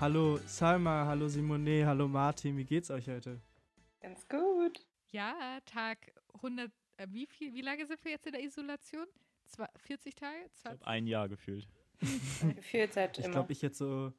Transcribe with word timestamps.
Hallo 0.00 0.38
Salma, 0.46 1.04
hallo 1.06 1.28
Simone, 1.28 1.84
hallo 1.86 2.08
Martin, 2.08 2.56
wie 2.56 2.64
geht's 2.64 2.90
euch 2.90 3.08
heute? 3.08 3.40
Ganz 4.00 4.26
gut. 4.28 4.86
Ja, 5.10 5.60
Tag 5.66 6.12
100, 6.34 6.70
äh, 6.96 7.06
wie 7.10 7.26
viel, 7.26 7.52
wie 7.52 7.60
lange 7.60 7.86
sind 7.86 8.02
wir 8.04 8.12
jetzt 8.12 8.26
in 8.26 8.32
der 8.32 8.42
Isolation? 8.42 9.06
Zwei, 9.44 9.68
40 9.76 10.14
Tage? 10.14 10.38
Ich 10.54 10.62
glaube, 10.62 10.86
ein 10.86 11.06
Jahr 11.06 11.28
gefühlt. 11.28 11.68
Gefühlt 12.56 12.92
seit 12.94 13.18
Ich 13.18 13.24
immer. 13.26 13.34
glaube, 13.34 13.52
ich 13.52 13.60
jetzt 13.60 13.76
so 13.78 14.12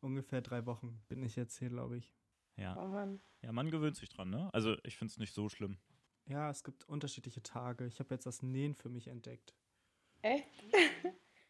ungefähr 0.00 0.40
drei 0.40 0.66
Wochen 0.66 1.00
bin 1.08 1.22
ich 1.22 1.36
jetzt 1.36 1.58
hier, 1.58 1.68
glaube 1.68 1.98
ich. 1.98 2.12
Ja. 2.56 2.76
oh 2.76 2.88
Mann. 2.88 3.20
ja, 3.42 3.52
man 3.52 3.70
gewöhnt 3.70 3.94
sich 3.96 4.08
dran, 4.08 4.30
ne? 4.30 4.52
Also 4.52 4.74
ich 4.82 4.96
finde 4.96 5.12
es 5.12 5.18
nicht 5.18 5.32
so 5.34 5.48
schlimm. 5.48 5.78
Ja, 6.26 6.50
es 6.50 6.64
gibt 6.64 6.88
unterschiedliche 6.88 7.42
Tage. 7.42 7.86
Ich 7.86 8.00
habe 8.00 8.12
jetzt 8.14 8.26
das 8.26 8.42
Nähen 8.42 8.74
für 8.74 8.88
mich 8.88 9.06
entdeckt. 9.06 9.54
Echt? 10.22 10.64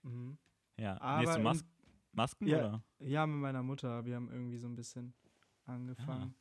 Mhm. 0.02 0.36
Ja, 0.76 1.00
Aber 1.00 1.20
nächste 1.20 1.38
in- 1.38 1.42
Mas 1.44 1.64
Masken 2.18 2.46
Ja. 2.48 2.58
oder? 2.58 2.82
Ja, 2.98 3.26
mit 3.26 3.38
meiner 3.40 3.62
Mutter. 3.62 4.04
Wir 4.04 4.16
haben 4.16 4.30
irgendwie 4.30 4.58
so 4.58 4.66
ein 4.66 4.74
bisschen 4.76 5.14
angefangen. 5.66 6.34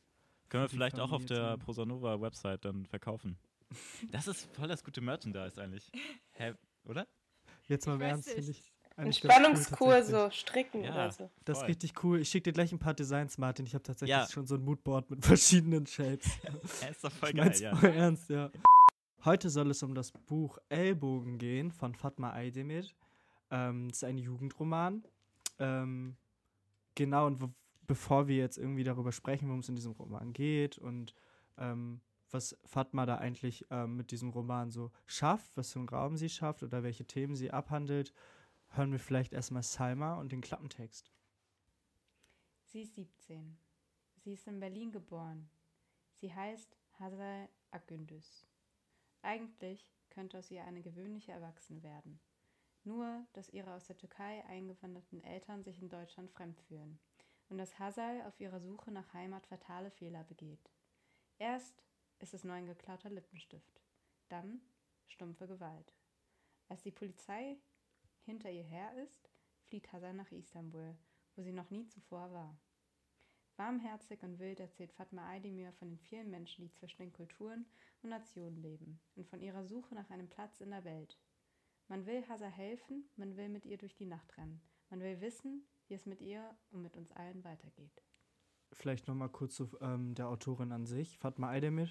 Können 0.48 0.64
wir 0.64 0.68
vielleicht 0.68 0.98
auch 0.98 1.12
auf 1.12 1.22
Familie 1.22 1.36
der 1.50 1.56
Prosanova 1.58 2.20
Website 2.20 2.64
dann 2.64 2.84
verkaufen? 2.86 3.38
Das 4.12 4.26
ist 4.26 4.48
voll 4.56 4.66
das 4.68 4.82
gute 4.82 5.00
Merchandise 5.02 5.60
eigentlich. 5.62 5.90
Hä, 6.32 6.54
oder? 6.84 7.06
Jetzt 7.66 7.86
mal 7.86 7.94
im 7.96 8.00
Ernst, 8.00 8.30
finde 8.30 8.50
ich. 8.50 8.72
Entspannungskur, 8.96 10.02
so 10.02 10.30
stricken 10.30 10.82
Ja. 10.82 10.90
oder 10.92 11.12
so. 11.12 11.30
Das 11.44 11.58
ist 11.62 11.68
richtig 11.68 12.02
cool. 12.02 12.18
Ich 12.20 12.30
schicke 12.30 12.44
dir 12.44 12.52
gleich 12.54 12.72
ein 12.72 12.78
paar 12.80 12.94
Designs, 12.94 13.36
Martin. 13.38 13.64
Ich 13.66 13.74
habe 13.74 13.82
tatsächlich 13.84 14.10
Ja. 14.16 14.26
schon 14.26 14.46
so 14.46 14.54
ein 14.56 14.64
Moodboard 14.64 15.08
mit 15.10 15.22
verschiedenen 15.24 15.86
Shapes. 15.86 16.26
Ja, 16.82 16.88
ist 16.88 17.04
doch 17.04 17.12
voll 17.12 17.28
ich 17.30 17.36
geil, 17.36 17.54
ja. 17.60 17.76
voll 17.76 17.90
ernst, 17.90 18.28
ja. 18.30 18.50
Heute 19.24 19.50
soll 19.50 19.70
es 19.70 19.82
um 19.82 19.94
das 19.94 20.10
Buch 20.12 20.58
Ellbogen 20.68 21.38
gehen 21.38 21.70
von 21.70 21.94
Fatma 21.94 22.32
Aydemir. 22.32 22.86
Ähm, 23.50 23.88
das 23.88 23.98
ist 23.98 24.04
ein 24.04 24.18
Jugendroman. 24.18 25.04
Ähm, 25.58 26.16
genau, 26.94 27.26
und 27.26 27.54
bevor 27.86 28.28
wir 28.28 28.36
jetzt 28.36 28.58
irgendwie 28.58 28.84
darüber 28.84 29.12
sprechen, 29.12 29.48
worum 29.48 29.60
es 29.60 29.68
in 29.68 29.76
diesem 29.76 29.92
Roman 29.92 30.32
geht 30.32 30.78
und 30.78 31.14
ähm, 31.56 32.00
was 32.30 32.58
Fatma 32.64 33.06
da 33.06 33.16
eigentlich 33.16 33.66
ähm, 33.70 33.96
mit 33.96 34.10
diesem 34.10 34.30
Roman 34.30 34.70
so 34.70 34.92
schafft, 35.06 35.56
was 35.56 35.72
für 35.72 35.78
einen 35.78 35.88
Raum 35.88 36.16
sie 36.16 36.28
schafft 36.28 36.62
oder 36.62 36.82
welche 36.82 37.06
Themen 37.06 37.34
sie 37.34 37.50
abhandelt, 37.50 38.12
hören 38.68 38.92
wir 38.92 38.98
vielleicht 38.98 39.32
erstmal 39.32 39.62
Salma 39.62 40.14
und 40.14 40.32
den 40.32 40.42
Klappentext. 40.42 41.10
Sie 42.66 42.82
ist 42.82 42.94
17. 42.96 43.56
Sie 44.16 44.34
ist 44.34 44.46
in 44.46 44.60
Berlin 44.60 44.92
geboren. 44.92 45.48
Sie 46.12 46.34
heißt 46.34 46.76
Hazal 46.98 47.48
Akgündüz. 47.70 48.46
Eigentlich 49.22 49.90
könnte 50.10 50.38
aus 50.38 50.50
ihr 50.50 50.64
eine 50.64 50.82
gewöhnliche 50.82 51.32
Erwachsene 51.32 51.82
werden. 51.82 52.20
Nur, 52.84 53.26
dass 53.32 53.50
ihre 53.50 53.74
aus 53.74 53.84
der 53.86 53.96
Türkei 53.96 54.44
eingewanderten 54.46 55.22
Eltern 55.22 55.62
sich 55.62 55.80
in 55.80 55.88
Deutschland 55.88 56.30
fremd 56.30 56.58
fühlen 56.60 56.98
und 57.48 57.58
dass 57.58 57.78
Hazal 57.78 58.22
auf 58.22 58.40
ihrer 58.40 58.60
Suche 58.60 58.90
nach 58.90 59.12
Heimat 59.12 59.46
fatale 59.46 59.90
Fehler 59.90 60.24
begeht. 60.24 60.70
Erst 61.38 61.82
ist 62.18 62.34
es 62.34 62.44
nur 62.44 62.54
ein 62.54 62.66
geklauter 62.66 63.10
Lippenstift, 63.10 63.80
dann 64.28 64.60
stumpfe 65.06 65.46
Gewalt. 65.46 65.94
Als 66.68 66.82
die 66.82 66.90
Polizei 66.90 67.56
hinter 68.24 68.50
ihr 68.50 68.64
her 68.64 68.92
ist, 69.02 69.30
flieht 69.64 69.92
Hazal 69.92 70.14
nach 70.14 70.30
Istanbul, 70.32 70.96
wo 71.36 71.42
sie 71.42 71.52
noch 71.52 71.70
nie 71.70 71.86
zuvor 71.86 72.32
war. 72.32 72.58
Warmherzig 73.56 74.22
und 74.22 74.38
wild 74.38 74.60
erzählt 74.60 74.92
Fatma 74.92 75.28
Aydemir 75.28 75.72
von 75.72 75.88
den 75.88 75.98
vielen 75.98 76.30
Menschen, 76.30 76.64
die 76.64 76.72
zwischen 76.72 77.02
den 77.02 77.12
Kulturen 77.12 77.66
und 78.02 78.10
Nationen 78.10 78.56
leben 78.56 79.00
und 79.16 79.26
von 79.26 79.40
ihrer 79.40 79.64
Suche 79.64 79.94
nach 79.94 80.08
einem 80.10 80.28
Platz 80.28 80.60
in 80.60 80.70
der 80.70 80.84
Welt. 80.84 81.18
Man 81.88 82.04
will 82.04 82.22
Hazar 82.28 82.50
helfen, 82.50 83.08
man 83.16 83.36
will 83.36 83.48
mit 83.48 83.64
ihr 83.64 83.78
durch 83.78 83.94
die 83.94 84.04
Nacht 84.04 84.36
rennen, 84.36 84.60
man 84.90 85.00
will 85.00 85.20
wissen, 85.22 85.66
wie 85.86 85.94
es 85.94 86.04
mit 86.04 86.20
ihr 86.20 86.54
und 86.70 86.82
mit 86.82 86.96
uns 86.96 87.10
allen 87.12 87.42
weitergeht. 87.44 88.02
Vielleicht 88.72 89.08
nochmal 89.08 89.30
kurz 89.30 89.54
zu 89.54 89.70
ähm, 89.80 90.14
der 90.14 90.28
Autorin 90.28 90.72
an 90.72 90.84
sich. 90.84 91.18
Fatma 91.18 91.50
Aydemir 91.50 91.88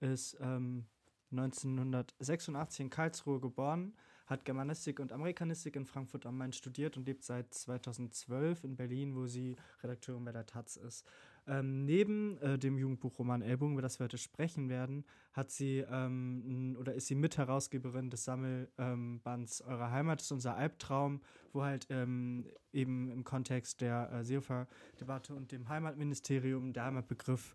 ist 0.00 0.36
ähm, 0.40 0.86
1986 1.30 2.80
in 2.80 2.90
Karlsruhe 2.90 3.40
geboren, 3.40 3.96
hat 4.26 4.44
Germanistik 4.44 5.00
und 5.00 5.12
Amerikanistik 5.12 5.76
in 5.76 5.86
Frankfurt 5.86 6.26
am 6.26 6.36
Main 6.36 6.52
studiert 6.52 6.98
und 6.98 7.06
lebt 7.06 7.24
seit 7.24 7.52
2012 7.54 8.64
in 8.64 8.76
Berlin, 8.76 9.14
wo 9.14 9.26
sie 9.26 9.56
Redakteurin 9.82 10.24
bei 10.24 10.32
der 10.32 10.46
Taz 10.46 10.76
ist. 10.76 11.06
Ähm, 11.46 11.84
neben 11.84 12.38
äh, 12.38 12.58
dem 12.58 12.78
Jugendbuchroman 12.78 13.42
Ellbogen, 13.42 13.74
über 13.74 13.82
das 13.82 13.98
wir 13.98 14.04
heute 14.04 14.16
sprechen 14.16 14.70
werden, 14.70 15.04
hat 15.34 15.50
sie 15.50 15.84
ähm, 15.90 16.76
oder 16.80 16.94
ist 16.94 17.06
sie 17.06 17.14
Mitherausgeberin 17.14 18.08
des 18.08 18.24
Sammelbands 18.24 19.60
Eure 19.62 19.90
Heimat 19.90 20.22
ist 20.22 20.32
unser 20.32 20.56
Albtraum, 20.56 21.20
wo 21.52 21.62
halt 21.62 21.86
ähm, 21.90 22.46
eben 22.72 23.10
im 23.10 23.24
Kontext 23.24 23.82
der 23.82 24.10
äh, 24.10 24.24
Seehofer-Debatte 24.24 25.34
und 25.34 25.52
dem 25.52 25.68
Heimatministerium 25.68 26.72
der 26.72 26.84
Heimatbegriff 26.84 27.54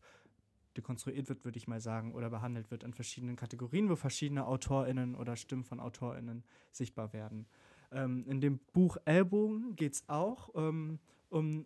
dekonstruiert 0.78 1.28
wird, 1.28 1.44
würde 1.44 1.58
ich 1.58 1.68
mal 1.68 1.82
sagen, 1.82 2.14
oder 2.14 2.30
behandelt 2.30 2.70
wird 2.70 2.84
in 2.84 2.94
verschiedenen 2.94 3.36
Kategorien, 3.36 3.90
wo 3.90 3.96
verschiedene 3.96 4.46
AutorInnen 4.46 5.16
oder 5.16 5.36
Stimmen 5.36 5.64
von 5.64 5.80
AutorInnen 5.80 6.44
sichtbar 6.72 7.12
werden. 7.12 7.48
Ähm, 7.92 8.26
in 8.28 8.40
dem 8.40 8.60
Buch 8.72 8.98
Ellbogen 9.06 9.76
geht 9.76 9.94
es 9.94 10.10
auch 10.10 10.50
ähm, 10.56 11.00
um, 11.30 11.66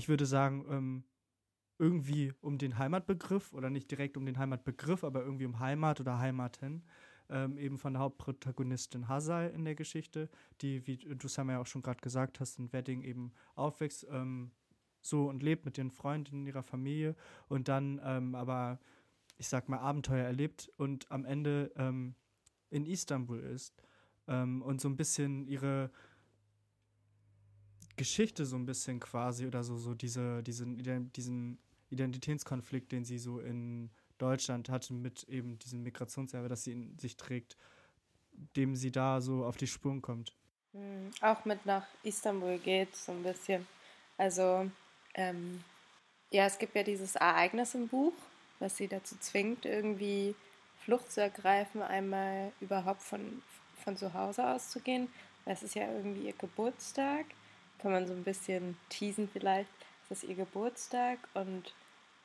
ich 0.00 0.08
würde 0.08 0.24
sagen, 0.24 0.64
ähm, 0.70 1.04
irgendwie 1.78 2.32
um 2.40 2.56
den 2.56 2.78
Heimatbegriff 2.78 3.52
oder 3.52 3.68
nicht 3.68 3.90
direkt 3.90 4.16
um 4.16 4.24
den 4.24 4.38
Heimatbegriff, 4.38 5.04
aber 5.04 5.22
irgendwie 5.22 5.44
um 5.44 5.60
Heimat 5.60 6.00
oder 6.00 6.18
Heimaten. 6.18 6.86
Ähm, 7.28 7.58
eben 7.58 7.76
von 7.76 7.92
der 7.92 8.00
Hauptprotagonistin 8.00 9.08
Hazal 9.08 9.50
in 9.50 9.66
der 9.66 9.74
Geschichte, 9.74 10.30
die, 10.62 10.86
wie 10.86 10.96
du 10.96 11.28
Sam 11.28 11.50
ja 11.50 11.60
auch 11.60 11.66
schon 11.66 11.82
gerade 11.82 12.00
gesagt 12.00 12.40
hast, 12.40 12.58
in 12.58 12.72
Wedding 12.72 13.02
eben 13.02 13.32
aufwächst, 13.54 14.06
ähm, 14.10 14.52
so 15.02 15.28
und 15.28 15.42
lebt 15.42 15.66
mit 15.66 15.76
ihren 15.76 15.90
Freunden, 15.90 16.46
ihrer 16.46 16.62
Familie 16.62 17.14
und 17.48 17.68
dann 17.68 18.00
ähm, 18.02 18.34
aber, 18.34 18.80
ich 19.36 19.48
sag 19.48 19.68
mal, 19.68 19.80
Abenteuer 19.80 20.24
erlebt 20.24 20.72
und 20.78 21.10
am 21.12 21.26
Ende 21.26 21.72
ähm, 21.76 22.14
in 22.70 22.86
Istanbul 22.86 23.38
ist 23.38 23.74
ähm, 24.28 24.62
und 24.62 24.80
so 24.80 24.88
ein 24.88 24.96
bisschen 24.96 25.46
ihre 25.46 25.90
Geschichte 28.00 28.46
so 28.46 28.56
ein 28.56 28.64
bisschen 28.64 28.98
quasi 28.98 29.46
oder 29.46 29.62
so, 29.62 29.76
so 29.76 29.92
diese, 29.92 30.42
diesen, 30.42 31.12
diesen 31.12 31.58
Identitätskonflikt, 31.90 32.90
den 32.92 33.04
sie 33.04 33.18
so 33.18 33.40
in 33.40 33.90
Deutschland 34.16 34.70
hatte 34.70 34.94
mit 34.94 35.24
eben 35.24 35.58
diesem 35.58 35.82
Migrationserbe, 35.82 36.48
das 36.48 36.64
sie 36.64 36.72
in 36.72 36.98
sich 36.98 37.18
trägt, 37.18 37.58
dem 38.56 38.74
sie 38.74 38.90
da 38.90 39.20
so 39.20 39.44
auf 39.44 39.58
die 39.58 39.66
Spuren 39.66 40.00
kommt. 40.00 40.32
Mhm. 40.72 41.10
Auch 41.20 41.44
mit 41.44 41.66
nach 41.66 41.86
Istanbul 42.02 42.56
geht, 42.56 42.96
so 42.96 43.12
ein 43.12 43.22
bisschen. 43.22 43.66
Also, 44.16 44.70
ähm, 45.12 45.62
ja, 46.30 46.46
es 46.46 46.58
gibt 46.58 46.74
ja 46.74 46.82
dieses 46.82 47.16
Ereignis 47.16 47.74
im 47.74 47.86
Buch, 47.86 48.14
was 48.60 48.78
sie 48.78 48.88
dazu 48.88 49.14
zwingt, 49.20 49.66
irgendwie 49.66 50.34
Flucht 50.86 51.12
zu 51.12 51.20
ergreifen, 51.20 51.82
einmal 51.82 52.50
überhaupt 52.62 53.02
von, 53.02 53.42
von 53.84 53.94
zu 53.98 54.14
Hause 54.14 54.48
auszugehen. 54.48 55.08
Weil 55.44 55.52
es 55.52 55.62
ist 55.62 55.74
ja 55.74 55.92
irgendwie 55.92 56.28
ihr 56.28 56.32
Geburtstag. 56.32 57.26
Kann 57.80 57.92
man 57.92 58.06
so 58.06 58.12
ein 58.12 58.24
bisschen 58.24 58.76
teasen 58.88 59.28
vielleicht. 59.32 59.70
Es 60.08 60.22
ist 60.22 60.28
ihr 60.28 60.34
Geburtstag 60.34 61.18
und 61.34 61.74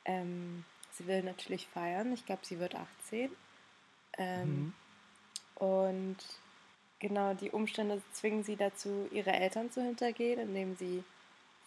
ähm, 0.04 0.64
sie 0.92 1.06
will 1.06 1.22
natürlich 1.22 1.66
feiern. 1.68 2.12
Ich 2.12 2.26
glaube, 2.26 2.44
sie 2.44 2.58
wird 2.58 2.74
18. 2.74 3.30
Ähm, 4.18 4.46
Mhm. 4.48 4.74
Und 5.56 6.16
genau 6.98 7.34
die 7.34 7.50
Umstände 7.50 8.02
zwingen 8.12 8.44
sie 8.44 8.56
dazu, 8.56 9.08
ihre 9.10 9.32
Eltern 9.32 9.70
zu 9.70 9.82
hintergehen, 9.82 10.38
indem 10.40 10.76
sie 10.76 11.02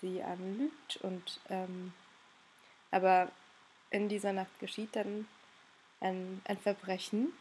sie 0.02 0.22
anlügt. 0.22 0.98
Und 1.02 1.40
ähm, 1.50 1.94
aber 2.92 3.32
in 3.92 4.10
dieser 4.10 4.34
Nacht 4.34 4.60
geschieht 4.60 4.96
dann 4.96 5.28
ein, 6.02 6.42
ein 6.46 6.58
Verbrechen, 6.58 7.34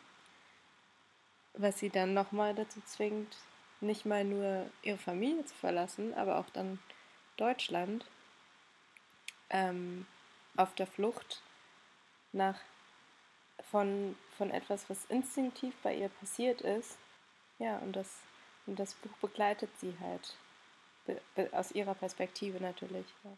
was 1.55 1.79
sie 1.79 1.91
dann 1.91 2.15
nochmal 2.15 2.55
dazu 2.55 2.81
zwingt, 2.87 3.37
nicht 3.81 4.07
mal 4.07 4.25
nur 4.25 4.67
ihre 4.83 4.99
Familie 4.99 5.45
zu 5.45 5.55
verlassen, 5.55 6.15
aber 6.15 6.39
auch 6.39 6.51
dann 6.51 6.79
Deutschland 7.37 8.05
ähm, 9.51 10.07
auf 10.57 10.75
der 10.75 10.87
Flucht 10.87 11.43
nach 12.33 12.59
von, 13.71 14.17
von 14.37 14.51
etwas, 14.51 14.89
was 14.89 15.05
instinktiv 15.07 15.75
bei 15.83 15.95
ihr 15.95 16.09
passiert 16.09 16.61
ist. 16.61 16.99
Ja, 17.59 17.79
und 17.79 17.95
das, 17.95 18.21
und 18.67 18.79
das 18.79 18.95
Buch 18.95 19.17
begleitet 19.21 19.71
sie 19.79 19.95
halt. 20.01 20.37
Aus 21.53 21.73
ihrer 21.73 21.95
Perspektive 21.95 22.63
natürlich. 22.63 23.07
Ja. 23.25 23.31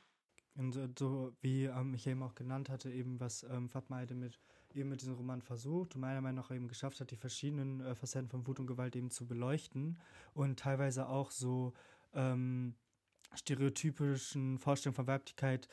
Und 0.56 0.78
so, 0.98 1.32
wie 1.40 1.64
ähm, 1.64 1.94
ich 1.94 2.06
eben 2.06 2.22
auch 2.22 2.34
genannt 2.34 2.68
hatte, 2.68 2.90
eben 2.90 3.20
was 3.20 3.44
ähm, 3.44 3.68
Fatma 3.68 3.98
Aydemir 3.98 4.30
mit, 4.30 4.40
eben 4.74 4.88
mit 4.88 5.00
diesem 5.00 5.14
Roman 5.14 5.42
versucht 5.42 5.94
und 5.94 6.00
meiner 6.00 6.20
Meinung 6.20 6.44
nach 6.44 6.50
eben 6.50 6.68
geschafft 6.68 7.00
hat, 7.00 7.10
die 7.10 7.16
verschiedenen 7.16 7.80
äh, 7.80 7.94
Facetten 7.94 8.28
von 8.28 8.46
Wut 8.46 8.60
und 8.60 8.66
Gewalt 8.66 8.96
eben 8.96 9.10
zu 9.10 9.26
beleuchten 9.26 9.98
und 10.34 10.58
teilweise 10.58 11.08
auch 11.08 11.30
so 11.30 11.72
ähm, 12.14 12.74
stereotypischen 13.34 14.58
Vorstellungen 14.58 14.96
von 14.96 15.06
Weiblichkeit 15.06 15.68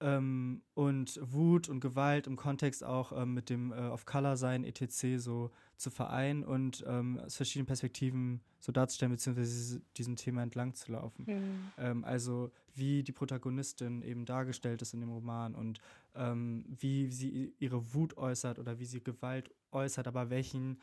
ähm, 0.00 0.62
und 0.74 1.18
Wut 1.22 1.68
und 1.68 1.80
Gewalt 1.80 2.26
im 2.26 2.36
Kontext 2.36 2.84
auch 2.84 3.12
ähm, 3.12 3.34
mit 3.34 3.50
dem 3.50 3.72
äh, 3.72 3.76
Off-Color-Sein, 3.76 4.64
etc. 4.64 5.18
so 5.18 5.50
zu 5.76 5.90
vereinen 5.90 6.44
und 6.44 6.84
ähm, 6.86 7.18
aus 7.18 7.36
verschiedenen 7.36 7.66
Perspektiven 7.66 8.40
so 8.58 8.72
darzustellen, 8.72 9.12
beziehungsweise 9.12 9.80
diesem 9.96 10.16
Thema 10.16 10.42
entlang 10.42 10.74
zu 10.74 10.92
laufen. 10.92 11.72
Mhm. 11.78 12.04
Also 12.04 12.50
wie 12.74 13.02
die 13.02 13.12
Protagonistin 13.12 14.02
eben 14.02 14.26
dargestellt 14.26 14.82
ist 14.82 14.92
in 14.92 15.00
dem 15.00 15.10
Roman 15.10 15.54
und 15.54 15.80
ähm, 16.14 16.64
wie 16.68 17.10
sie 17.10 17.54
ihre 17.58 17.94
Wut 17.94 18.16
äußert 18.16 18.58
oder 18.58 18.78
wie 18.78 18.84
sie 18.84 19.02
Gewalt 19.02 19.50
äußert, 19.72 20.06
aber 20.06 20.30
welchen, 20.30 20.80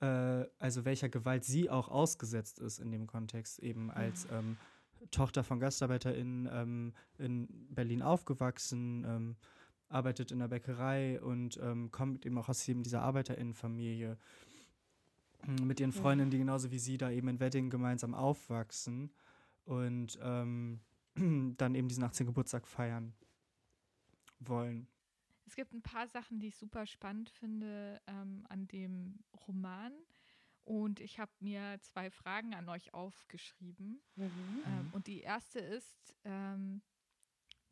äh, 0.00 0.44
also 0.58 0.84
welcher 0.84 1.08
Gewalt 1.08 1.44
sie 1.44 1.68
auch 1.68 1.88
ausgesetzt 1.88 2.58
ist 2.58 2.78
in 2.78 2.90
dem 2.90 3.06
Kontext, 3.06 3.58
eben 3.58 3.90
als 3.90 4.26
ähm, 4.32 4.56
Tochter 5.10 5.44
von 5.44 5.60
GastarbeiterInnen 5.60 6.48
ähm, 6.52 6.92
in 7.18 7.48
Berlin 7.70 8.02
aufgewachsen, 8.02 9.04
ähm, 9.04 9.36
arbeitet 9.88 10.30
in 10.30 10.38
der 10.38 10.48
Bäckerei 10.48 11.20
und 11.20 11.58
ähm, 11.62 11.90
kommt 11.90 12.24
eben 12.26 12.38
auch 12.38 12.48
aus 12.48 12.66
eben 12.68 12.82
dieser 12.82 13.02
ArbeiterInnenfamilie 13.02 14.16
mm, 15.46 15.64
mit 15.64 15.80
ihren. 15.80 15.92
Freundinnen, 15.92 16.30
die 16.30 16.38
genauso 16.38 16.70
wie 16.70 16.78
sie 16.78 16.96
da 16.96 17.10
eben 17.10 17.28
in 17.28 17.40
Wedding 17.40 17.70
gemeinsam 17.70 18.14
aufwachsen 18.14 19.10
und 19.64 20.18
ähm, 20.22 20.80
dann 21.56 21.74
eben 21.74 21.88
diesen 21.88 22.04
18. 22.04 22.26
Geburtstag 22.26 22.66
feiern 22.66 23.14
wollen. 24.38 24.86
Es 25.46 25.56
gibt 25.56 25.72
ein 25.72 25.82
paar 25.82 26.06
Sachen, 26.06 26.38
die 26.38 26.48
ich 26.48 26.56
super 26.56 26.86
spannend 26.86 27.28
finde 27.28 28.00
ähm, 28.06 28.46
an 28.48 28.68
dem 28.68 29.18
Roman. 29.48 29.92
Und 30.64 31.00
ich 31.00 31.18
habe 31.18 31.32
mir 31.40 31.78
zwei 31.80 32.10
Fragen 32.10 32.54
an 32.54 32.68
euch 32.68 32.94
aufgeschrieben. 32.94 34.00
Mhm. 34.16 34.62
Ähm, 34.66 34.88
und 34.92 35.06
die 35.06 35.20
erste 35.20 35.58
ist, 35.58 36.14
ähm, 36.24 36.82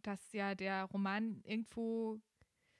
dass 0.02 0.32
ja 0.32 0.54
der 0.54 0.84
Roman 0.84 1.42
irgendwo 1.44 2.20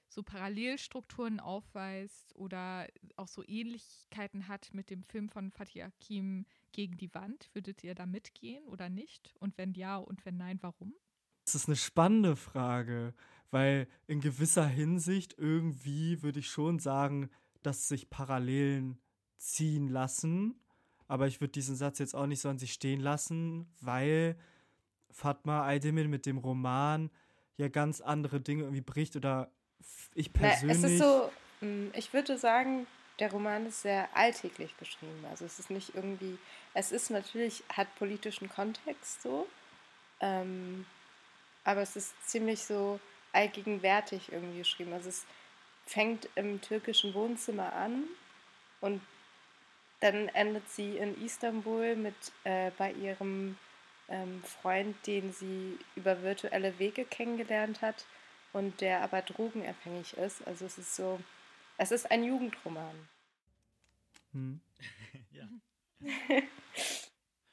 so 0.08 0.22
Parallelstrukturen 0.22 1.38
aufweist 1.38 2.34
oder 2.34 2.88
auch 3.16 3.28
so 3.28 3.44
Ähnlichkeiten 3.46 4.48
hat 4.48 4.70
mit 4.72 4.90
dem 4.90 5.02
Film 5.04 5.28
von 5.28 5.50
Fatih 5.50 5.82
Akim 5.82 6.46
gegen 6.72 6.96
die 6.96 7.12
Wand. 7.14 7.50
Würdet 7.52 7.84
ihr 7.84 7.94
da 7.94 8.06
mitgehen 8.06 8.66
oder 8.68 8.88
nicht? 8.88 9.34
Und 9.38 9.58
wenn 9.58 9.74
ja 9.74 9.96
und 9.96 10.24
wenn 10.24 10.36
nein, 10.36 10.58
warum? 10.62 10.94
Das 11.44 11.54
ist 11.54 11.68
eine 11.68 11.76
spannende 11.76 12.36
Frage, 12.36 13.14
weil 13.50 13.88
in 14.06 14.20
gewisser 14.20 14.66
Hinsicht 14.66 15.34
irgendwie 15.38 16.22
würde 16.22 16.40
ich 16.40 16.48
schon 16.48 16.78
sagen, 16.78 17.30
dass 17.62 17.88
sich 17.88 18.10
Parallelen 18.10 18.98
ziehen 19.38 19.88
lassen. 19.88 20.60
Aber 21.06 21.26
ich 21.26 21.40
würde 21.40 21.52
diesen 21.52 21.76
Satz 21.76 21.98
jetzt 21.98 22.14
auch 22.14 22.26
nicht 22.26 22.40
so 22.40 22.48
an 22.48 22.58
sich 22.58 22.72
stehen 22.72 23.00
lassen, 23.00 23.66
weil 23.80 24.36
Fatma 25.10 25.66
Aydemir 25.66 26.06
mit 26.08 26.26
dem 26.26 26.38
Roman 26.38 27.10
ja 27.56 27.68
ganz 27.68 28.00
andere 28.00 28.40
Dinge 28.40 28.62
irgendwie 28.64 28.82
bricht 28.82 29.16
oder 29.16 29.50
ich 30.14 30.30
Na, 30.34 30.48
persönlich. 30.48 30.76
es 30.76 30.84
ist 30.84 30.98
so, 30.98 31.30
mh, 31.60 31.90
ich 31.94 32.12
würde 32.12 32.36
sagen, 32.36 32.86
der 33.18 33.32
Roman 33.32 33.66
ist 33.66 33.82
sehr 33.82 34.08
alltäglich 34.16 34.76
geschrieben. 34.78 35.24
Also 35.30 35.44
es 35.44 35.58
ist 35.58 35.70
nicht 35.70 35.94
irgendwie, 35.94 36.38
es 36.74 36.92
ist 36.92 37.10
natürlich, 37.10 37.64
hat 37.72 37.92
politischen 37.96 38.48
Kontext 38.48 39.22
so, 39.22 39.48
ähm, 40.20 40.86
aber 41.64 41.82
es 41.82 41.96
ist 41.96 42.14
ziemlich 42.28 42.62
so 42.62 43.00
allgegenwärtig 43.32 44.32
irgendwie 44.32 44.58
geschrieben. 44.58 44.92
Also 44.92 45.08
es 45.08 45.24
fängt 45.84 46.28
im 46.34 46.60
türkischen 46.60 47.14
Wohnzimmer 47.14 47.72
an 47.72 48.04
und 48.80 49.00
dann 50.00 50.28
endet 50.28 50.68
sie 50.68 50.96
in 50.96 51.22
Istanbul 51.24 51.96
mit 51.96 52.14
äh, 52.44 52.70
bei 52.78 52.92
ihrem 52.92 53.56
ähm, 54.08 54.42
Freund, 54.42 54.96
den 55.06 55.32
sie 55.32 55.78
über 55.96 56.22
virtuelle 56.22 56.78
Wege 56.78 57.04
kennengelernt 57.04 57.82
hat 57.82 58.06
und 58.52 58.80
der 58.80 59.02
aber 59.02 59.22
drogenabhängig 59.22 60.14
ist. 60.14 60.46
Also 60.46 60.66
es 60.66 60.78
ist 60.78 60.94
so, 60.94 61.20
es 61.76 61.90
ist 61.90 62.10
ein 62.10 62.24
Jugendroman. 62.24 63.08
Hm. 64.32 64.60
ja. 65.32 65.48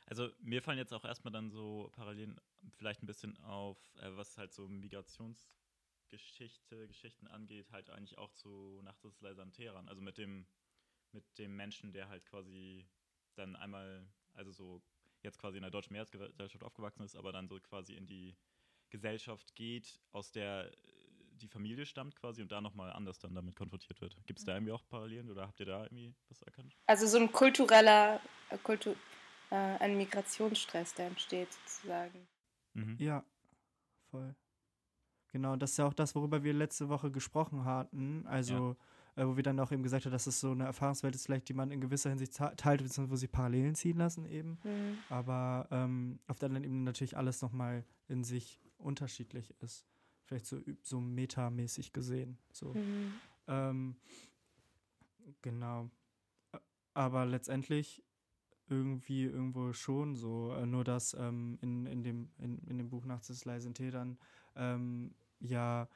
Also 0.08 0.30
mir 0.40 0.62
fallen 0.62 0.78
jetzt 0.78 0.94
auch 0.94 1.04
erstmal 1.04 1.32
dann 1.32 1.50
so 1.50 1.90
Parallelen 1.96 2.40
vielleicht 2.78 3.02
ein 3.02 3.08
bisschen 3.08 3.36
auf, 3.40 3.80
äh, 3.98 4.16
was 4.16 4.38
halt 4.38 4.54
so 4.54 4.68
Migrationsgeschichte, 4.68 6.88
Geschichten 6.88 7.28
angeht, 7.28 7.72
halt 7.72 7.90
eigentlich 7.90 8.20
auch 8.20 8.32
zu 8.34 8.82
Nacht 8.84 9.04
des 9.04 9.20
Leisern 9.22 9.52
Teheran. 9.52 9.90
Also 9.90 10.02
mit 10.02 10.20
dem, 10.20 10.46
mit 11.16 11.38
dem 11.38 11.56
Menschen, 11.56 11.92
der 11.92 12.10
halt 12.10 12.26
quasi 12.26 12.86
dann 13.36 13.56
einmal, 13.56 14.08
also 14.34 14.52
so 14.52 14.82
jetzt 15.22 15.40
quasi 15.40 15.58
in 15.58 15.64
der 15.64 15.72
deutschen 15.72 15.94
Mehrheitsgesellschaft 15.94 16.64
aufgewachsen 16.64 17.04
ist, 17.04 17.16
aber 17.16 17.32
dann 17.32 17.48
so 17.48 17.60
quasi 17.60 17.96
in 17.96 18.06
die 18.06 18.36
Gesellschaft 18.90 19.56
geht, 19.56 20.00
aus 20.12 20.32
der 20.32 20.72
äh, 20.72 20.72
die 21.32 21.48
Familie 21.48 21.86
stammt 21.86 22.16
quasi 22.16 22.42
und 22.42 22.52
da 22.52 22.62
nochmal 22.62 22.94
anders 22.94 23.20
dann 23.20 23.34
damit 23.34 23.56
konfrontiert 23.56 24.00
wird. 24.00 24.16
Gibt 24.26 24.40
es 24.40 24.46
da 24.46 24.54
irgendwie 24.54 24.72
auch 24.72 24.88
Parallelen 24.88 25.30
oder 25.30 25.48
habt 25.48 25.60
ihr 25.60 25.66
da 25.66 25.84
irgendwie 25.84 26.14
was 26.30 26.42
erkannt? 26.44 26.78
Also 26.86 27.08
so 27.08 27.18
ein 27.18 27.32
kultureller, 27.32 28.22
äh, 28.50 28.58
Kultu 28.58 28.96
äh, 29.52 29.56
ein 29.56 29.98
Migrationsstress, 29.98 30.94
der 30.94 31.08
entsteht 31.08 31.52
sozusagen. 31.52 32.28
Mhm. 32.74 32.96
Ja, 33.00 33.26
voll. 34.12 34.36
Genau, 35.30 35.58
das 35.58 35.72
ist 35.72 35.78
ja 35.78 35.88
auch 35.88 35.94
das, 35.94 36.16
worüber 36.16 36.44
wir 36.44 36.54
letzte 36.54 36.88
Woche 36.88 37.12
gesprochen 37.12 37.66
hatten. 37.66 38.26
Also, 38.28 38.78
äh, 39.16 39.26
wo 39.26 39.36
wir 39.36 39.44
dann 39.44 39.60
auch 39.60 39.72
eben 39.72 39.84
gesagt 39.84 40.06
haben, 40.06 40.12
dass 40.12 40.28
es 40.28 40.40
so 40.40 40.52
eine 40.52 40.66
Erfahrungswelt 40.66 41.16
ist, 41.16 41.26
vielleicht, 41.26 41.50
die 41.50 41.54
man 41.54 41.72
in 41.72 41.82
gewisser 41.82 42.10
Hinsicht 42.10 42.34
te- 42.36 42.54
teilt, 42.58 42.82
beziehungsweise 42.84 43.12
wo 43.12 43.16
sie 43.16 43.28
Parallelen 43.28 43.76
ziehen 43.76 43.98
lassen 43.98 44.26
eben. 44.26 44.58
Mhm. 44.64 44.98
Aber 45.10 45.68
ähm, 45.72 46.20
auf 46.28 46.40
der 46.40 46.48
anderen 46.48 46.64
Ebene 46.64 46.82
natürlich 46.84 47.18
alles 47.18 47.42
nochmal 47.42 47.84
in 48.08 48.24
sich 48.24 48.60
unterschiedlich 48.78 49.54
ist. 49.62 49.86
Vielleicht 50.24 50.46
so, 50.48 50.60
so 50.82 51.00
metamäßig 51.00 51.94
gesehen. 51.94 52.38
So. 52.52 52.74
Mhm. 52.74 53.14
Ähm, 53.48 53.96
genau. 55.42 55.90
Aber 56.94 57.26
letztendlich 57.26 58.04
irgendwie 58.68 59.24
irgendwo 59.24 59.74
schon 59.74 60.16
so. 60.16 60.54
Äh, 60.54 60.66
nur 60.66 60.84
dass 60.84 61.14
ähm, 61.14 61.58
in, 61.62 61.86
in, 61.86 62.04
dem, 62.04 62.30
in, 62.40 62.58
in 62.68 62.78
dem 62.80 62.90
Buch 62.90 63.06
Nachts 63.06 63.28
des 63.28 63.46
leisen 63.46 63.74
Tätern 63.74 64.18
ähm, 64.56 65.14
ja 65.40 65.88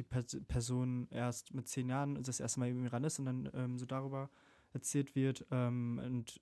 die 0.00 0.04
Pers 0.04 0.36
Person 0.48 1.08
erst 1.10 1.52
mit 1.54 1.68
zehn 1.68 1.88
Jahren 1.88 2.22
das 2.22 2.40
erste 2.40 2.60
Mal 2.60 2.70
im 2.70 2.84
Iran 2.84 3.04
ist 3.04 3.18
und 3.18 3.26
dann 3.26 3.50
ähm, 3.54 3.78
so 3.78 3.84
darüber 3.86 4.30
erzählt 4.72 5.14
wird. 5.14 5.46
Ähm, 5.50 6.00
und 6.02 6.40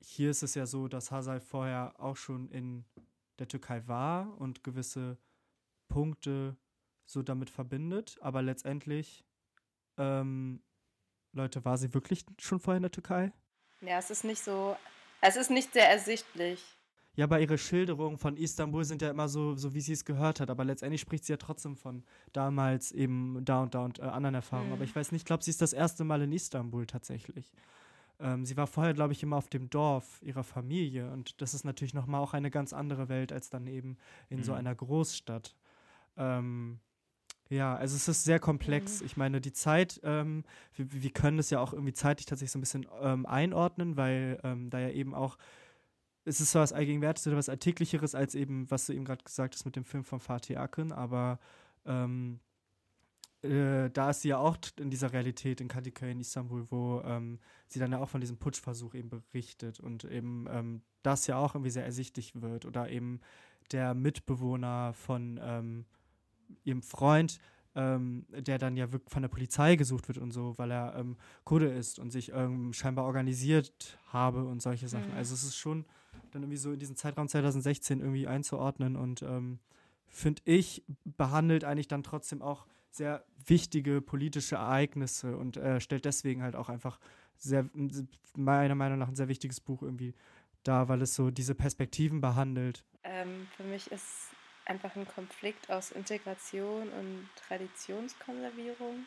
hier 0.00 0.30
ist 0.30 0.42
es 0.42 0.54
ja 0.54 0.66
so, 0.66 0.88
dass 0.88 1.10
Hazai 1.10 1.40
vorher 1.40 1.94
auch 1.98 2.16
schon 2.16 2.50
in 2.50 2.84
der 3.38 3.48
Türkei 3.48 3.86
war 3.86 4.38
und 4.38 4.62
gewisse 4.62 5.16
Punkte 5.88 6.56
so 7.06 7.22
damit 7.22 7.48
verbindet, 7.48 8.18
aber 8.20 8.42
letztendlich, 8.42 9.24
ähm, 9.96 10.62
Leute, 11.32 11.64
war 11.64 11.78
sie 11.78 11.94
wirklich 11.94 12.26
schon 12.38 12.60
vorher 12.60 12.76
in 12.76 12.82
der 12.82 12.90
Türkei? 12.90 13.32
Ja, 13.80 13.98
es 13.98 14.10
ist 14.10 14.24
nicht 14.24 14.42
so, 14.42 14.76
es 15.22 15.36
ist 15.36 15.50
nicht 15.50 15.72
sehr 15.72 15.88
ersichtlich. 15.88 16.77
Ja, 17.18 17.24
aber 17.24 17.40
ihre 17.40 17.58
Schilderungen 17.58 18.16
von 18.16 18.36
Istanbul 18.36 18.84
sind 18.84 19.02
ja 19.02 19.10
immer 19.10 19.28
so, 19.28 19.56
so 19.56 19.74
wie 19.74 19.80
sie 19.80 19.92
es 19.92 20.04
gehört 20.04 20.38
hat. 20.38 20.50
Aber 20.50 20.64
letztendlich 20.64 21.00
spricht 21.00 21.24
sie 21.24 21.32
ja 21.32 21.36
trotzdem 21.36 21.74
von 21.74 22.04
damals 22.32 22.92
eben 22.92 23.44
da 23.44 23.64
und 23.64 23.74
da 23.74 23.84
und 23.84 23.98
äh, 23.98 24.02
anderen 24.02 24.36
Erfahrungen. 24.36 24.68
Mhm. 24.68 24.74
Aber 24.74 24.84
ich 24.84 24.94
weiß 24.94 25.10
nicht, 25.10 25.22
ich 25.22 25.26
glaube, 25.26 25.42
sie 25.42 25.50
ist 25.50 25.60
das 25.60 25.72
erste 25.72 26.04
Mal 26.04 26.22
in 26.22 26.30
Istanbul 26.30 26.86
tatsächlich. 26.86 27.50
Ähm, 28.20 28.44
sie 28.44 28.56
war 28.56 28.68
vorher, 28.68 28.94
glaube 28.94 29.14
ich, 29.14 29.22
immer 29.24 29.34
auf 29.36 29.48
dem 29.48 29.68
Dorf 29.68 30.22
ihrer 30.22 30.44
Familie. 30.44 31.10
Und 31.10 31.42
das 31.42 31.54
ist 31.54 31.64
natürlich 31.64 31.92
nochmal 31.92 32.20
auch 32.20 32.34
eine 32.34 32.52
ganz 32.52 32.72
andere 32.72 33.08
Welt 33.08 33.32
als 33.32 33.50
dann 33.50 33.66
eben 33.66 33.96
in 34.28 34.44
so 34.44 34.52
Mhm. 34.52 34.58
einer 34.58 34.76
Großstadt. 34.76 35.56
Ähm, 36.16 36.78
ja, 37.50 37.74
also 37.74 37.96
es 37.96 38.06
ist 38.06 38.22
sehr 38.22 38.38
komplex. 38.38 39.00
Mhm. 39.00 39.06
Ich 39.06 39.16
meine, 39.16 39.40
die 39.40 39.52
Zeit, 39.52 40.00
ähm, 40.04 40.44
wir, 40.76 41.02
wir 41.02 41.10
können 41.10 41.38
das 41.38 41.50
ja 41.50 41.58
auch 41.58 41.72
irgendwie 41.72 41.94
zeitlich 41.94 42.26
tatsächlich 42.26 42.52
so 42.52 42.58
ein 42.58 42.62
bisschen 42.62 42.86
ähm, 43.02 43.26
einordnen, 43.26 43.96
weil 43.96 44.38
ähm, 44.44 44.70
da 44.70 44.78
ja 44.78 44.90
eben 44.90 45.14
auch 45.16 45.36
es 46.28 46.40
ist 46.40 46.52
zwar 46.52 46.62
was 46.62 46.72
Allgegenwärtiges 46.72 47.26
oder 47.26 47.36
was 47.36 47.48
Alltäglicheres 47.48 48.14
als 48.14 48.34
eben, 48.34 48.70
was 48.70 48.86
du 48.86 48.92
eben 48.92 49.04
gerade 49.04 49.24
gesagt 49.24 49.54
hast 49.54 49.64
mit 49.64 49.76
dem 49.76 49.84
Film 49.84 50.04
von 50.04 50.20
Fatih 50.20 50.58
Akın, 50.58 50.92
aber 50.92 51.38
ähm, 51.86 52.40
äh, 53.42 53.90
da 53.90 54.10
ist 54.10 54.22
sie 54.22 54.28
ja 54.28 54.38
auch 54.38 54.58
in 54.78 54.90
dieser 54.90 55.12
Realität 55.12 55.60
in 55.60 55.68
Kadıköy 55.68 56.10
in 56.10 56.20
Istanbul, 56.20 56.70
wo 56.70 57.00
ähm, 57.04 57.38
sie 57.68 57.78
dann 57.78 57.92
ja 57.92 57.98
auch 57.98 58.08
von 58.08 58.20
diesem 58.20 58.36
Putschversuch 58.36 58.94
eben 58.94 59.08
berichtet 59.08 59.80
und 59.80 60.04
eben 60.04 60.46
ähm, 60.50 60.82
das 61.02 61.26
ja 61.26 61.36
auch 61.36 61.54
irgendwie 61.54 61.70
sehr 61.70 61.84
ersichtlich 61.84 62.40
wird 62.40 62.66
oder 62.66 62.90
eben 62.90 63.20
der 63.72 63.94
Mitbewohner 63.94 64.92
von 64.92 65.38
ähm, 65.42 65.84
ihrem 66.64 66.82
Freund, 66.82 67.38
ähm, 67.74 68.26
der 68.30 68.58
dann 68.58 68.76
ja 68.76 68.90
wirklich 68.92 69.12
von 69.12 69.22
der 69.22 69.28
Polizei 69.28 69.76
gesucht 69.76 70.08
wird 70.08 70.18
und 70.18 70.32
so, 70.32 70.58
weil 70.58 70.72
er 70.72 70.96
ähm, 70.96 71.16
Kurde 71.44 71.68
ist 71.68 71.98
und 71.98 72.10
sich 72.10 72.32
ähm, 72.32 72.72
scheinbar 72.72 73.04
organisiert 73.04 73.98
habe 74.08 74.44
und 74.44 74.60
solche 74.60 74.88
Sachen. 74.88 75.10
Mhm. 75.10 75.16
Also 75.16 75.34
es 75.34 75.44
ist 75.44 75.56
schon 75.56 75.84
dann 76.30 76.42
irgendwie 76.42 76.56
so 76.56 76.72
in 76.72 76.78
diesen 76.78 76.96
Zeitraum 76.96 77.28
2016 77.28 78.00
irgendwie 78.00 78.26
einzuordnen 78.26 78.96
und 78.96 79.22
ähm, 79.22 79.58
finde 80.06 80.42
ich, 80.44 80.84
behandelt 81.04 81.64
eigentlich 81.64 81.88
dann 81.88 82.02
trotzdem 82.02 82.42
auch 82.42 82.66
sehr 82.90 83.24
wichtige 83.46 84.00
politische 84.00 84.56
Ereignisse 84.56 85.36
und 85.36 85.56
äh, 85.56 85.80
stellt 85.80 86.04
deswegen 86.04 86.42
halt 86.42 86.56
auch 86.56 86.68
einfach 86.68 86.98
sehr, 87.36 87.68
meiner 88.36 88.74
Meinung 88.74 88.98
nach 88.98 89.08
ein 89.08 89.16
sehr 89.16 89.28
wichtiges 89.28 89.60
Buch 89.60 89.82
irgendwie 89.82 90.14
dar, 90.64 90.88
weil 90.88 91.02
es 91.02 91.14
so 91.14 91.30
diese 91.30 91.54
Perspektiven 91.54 92.20
behandelt. 92.20 92.84
Ähm, 93.04 93.46
für 93.56 93.62
mich 93.62 93.90
ist 93.92 94.30
einfach 94.64 94.94
ein 94.96 95.06
Konflikt 95.06 95.70
aus 95.70 95.92
Integration 95.92 96.88
und 96.90 97.28
Traditionskonservierung 97.46 99.06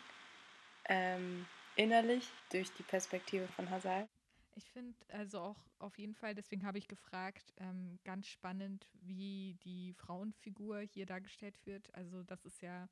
ähm, 0.85 1.45
innerlich 1.75 2.27
durch 2.51 2.71
die 2.73 2.83
Perspektive 2.83 3.47
von 3.47 3.69
Hazal. 3.69 4.07
Ich 4.53 4.69
finde 4.71 4.97
also 5.09 5.39
auch 5.39 5.65
auf 5.79 5.97
jeden 5.97 6.13
Fall, 6.13 6.35
deswegen 6.35 6.65
habe 6.65 6.77
ich 6.77 6.87
gefragt, 6.87 7.53
ähm, 7.57 7.99
ganz 8.03 8.27
spannend, 8.27 8.89
wie 9.01 9.55
die 9.63 9.93
Frauenfigur 9.93 10.81
hier 10.81 11.05
dargestellt 11.05 11.65
wird. 11.65 11.93
Also 11.93 12.23
das 12.23 12.43
ist 12.43 12.61
ja, 12.61 12.89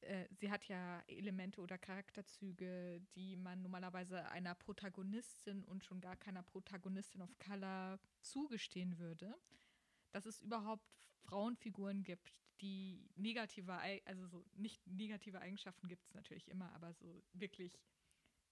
äh, 0.00 0.26
sie 0.32 0.50
hat 0.50 0.64
ja 0.64 1.00
Elemente 1.06 1.60
oder 1.60 1.78
Charakterzüge, 1.78 3.00
die 3.14 3.36
man 3.36 3.62
normalerweise 3.62 4.28
einer 4.30 4.56
Protagonistin 4.56 5.64
und 5.64 5.84
schon 5.84 6.00
gar 6.00 6.16
keiner 6.16 6.42
Protagonistin 6.42 7.22
of 7.22 7.38
Color 7.38 8.00
zugestehen 8.20 8.98
würde. 8.98 9.36
Dass 10.10 10.26
es 10.26 10.40
überhaupt 10.40 10.84
Frauenfiguren 11.20 12.02
gibt, 12.02 12.34
die 12.60 13.08
negative, 13.14 13.72
also 14.04 14.26
so 14.26 14.44
nicht 14.54 14.84
negative 14.86 15.40
Eigenschaften 15.40 15.86
gibt 15.86 16.04
es 16.06 16.14
natürlich 16.14 16.48
immer, 16.48 16.72
aber 16.72 16.92
so 16.92 17.22
wirklich 17.32 17.78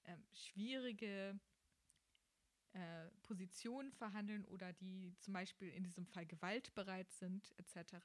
ähm, 0.05 0.25
schwierige 0.33 1.41
äh, 2.76 3.11
Positionen 3.23 3.90
verhandeln 3.92 4.45
oder 4.45 4.73
die 4.75 5.14
zum 5.21 5.33
Beispiel 5.33 5.71
in 5.71 5.83
diesem 5.85 6.04
Fall 6.06 6.26
gewaltbereit 6.26 7.11
sind, 7.11 7.54
etc. 7.56 7.97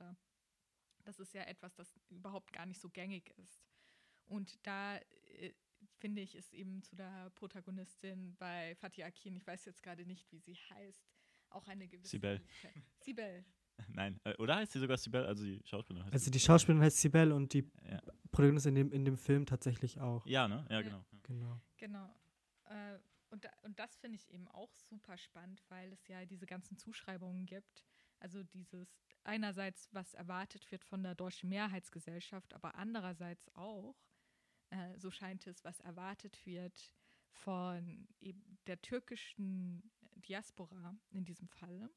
Das 1.03 1.19
ist 1.19 1.33
ja 1.33 1.43
etwas, 1.43 1.75
das 1.75 1.93
überhaupt 2.09 2.53
gar 2.53 2.65
nicht 2.65 2.79
so 2.79 2.89
gängig 2.89 3.29
ist. 3.37 3.65
Und 4.25 4.65
da 4.65 4.97
äh, 4.97 5.53
finde 5.97 6.21
ich, 6.21 6.35
ist 6.35 6.53
eben 6.53 6.81
zu 6.83 6.95
der 6.95 7.29
Protagonistin 7.31 8.35
bei 8.37 8.75
Fatih 8.75 9.03
Akin, 9.03 9.35
ich 9.35 9.45
weiß 9.45 9.65
jetzt 9.65 9.83
gerade 9.83 10.05
nicht, 10.05 10.31
wie 10.31 10.39
sie 10.39 10.55
heißt, 10.55 11.05
auch 11.49 11.67
eine 11.67 11.87
gewisse. 11.87 12.11
Sibel. 12.11 12.41
Sibel. 13.01 13.43
Nein, 13.89 14.19
äh, 14.23 14.35
oder 14.37 14.55
heißt 14.57 14.71
sie 14.73 14.79
sogar 14.79 14.97
Sibel? 14.97 15.25
Also 15.25 15.43
die 15.43 15.61
Schauspielerin 15.65 16.05
heißt 16.05 16.13
Also 16.13 16.31
die 16.31 16.39
Schauspielerin 16.39 16.83
heißt 16.83 16.97
Sibel 16.97 17.31
und 17.33 17.51
die 17.53 17.69
Ja. 17.89 18.01
Protagonistin 18.31 18.75
in 18.77 18.89
dem, 18.89 18.91
in 18.93 19.03
dem 19.05 19.17
Film 19.17 19.45
tatsächlich 19.45 19.99
auch. 19.99 20.25
Ja, 20.25 20.47
ne? 20.47 20.65
Ja, 20.69 20.81
genau. 20.81 21.03
Genau. 21.23 21.59
Genau. 21.77 22.15
Äh, 22.65 22.99
und, 23.31 23.45
da, 23.45 23.50
und 23.63 23.79
das 23.79 23.95
finde 23.97 24.17
ich 24.17 24.29
eben 24.31 24.47
auch 24.50 24.73
super 24.75 25.17
spannend, 25.17 25.63
weil 25.69 25.91
es 25.93 26.07
ja 26.07 26.25
diese 26.25 26.45
ganzen 26.45 26.77
Zuschreibungen 26.77 27.45
gibt. 27.45 27.85
Also 28.19 28.43
dieses 28.43 28.88
einerseits, 29.23 29.89
was 29.93 30.13
erwartet 30.13 30.69
wird 30.71 30.83
von 30.83 31.01
der 31.01 31.15
deutschen 31.15 31.50
Mehrheitsgesellschaft, 31.50 32.53
aber 32.53 32.75
andererseits 32.75 33.50
auch, 33.55 33.95
äh, 34.69 35.00
so 35.00 35.09
scheint 35.11 35.47
es, 35.47 35.63
was 35.63 35.79
erwartet 35.79 36.45
wird 36.45 36.93
von 37.31 38.07
eben 38.19 38.59
der 38.67 38.81
türkischen 38.81 39.89
Diaspora 40.27 40.95
in 41.09 41.25
diesem 41.25 41.47
Falle. 41.47 41.89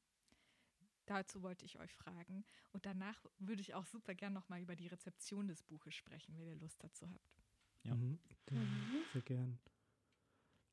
Dazu 1.05 1.43
wollte 1.43 1.65
ich 1.65 1.77
euch 1.79 1.93
fragen. 1.93 2.43
Und 2.71 2.85
danach 2.85 3.23
würde 3.37 3.61
ich 3.61 3.75
auch 3.75 3.85
super 3.85 4.15
gern 4.15 4.33
nochmal 4.33 4.61
über 4.61 4.75
die 4.75 4.87
Rezeption 4.87 5.47
des 5.47 5.61
Buches 5.61 5.93
sprechen, 5.93 6.35
wenn 6.37 6.47
ihr 6.47 6.55
Lust 6.55 6.83
dazu 6.83 7.07
habt. 7.07 7.43
Ja. 7.83 7.93
Mhm. 7.93 8.17
Sehr 9.13 9.21
gern. 9.21 9.59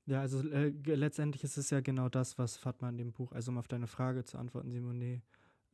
Ja, 0.07 0.21
also 0.21 0.41
äh, 0.49 0.73
letztendlich 0.85 1.45
ist 1.45 1.57
es 1.57 1.71
ja 1.71 1.81
genau 1.81 2.09
das, 2.09 2.37
was 2.37 2.57
Fatma 2.57 2.89
in 2.89 2.99
dem 2.99 3.13
Buch, 3.13 3.33
also 3.33 3.53
um 3.53 3.59
auf 3.59 3.69
deine 3.69 3.87
Frage 3.87 4.25
zu 4.25 4.37
antworten, 4.37 4.71
Simone, 4.73 5.23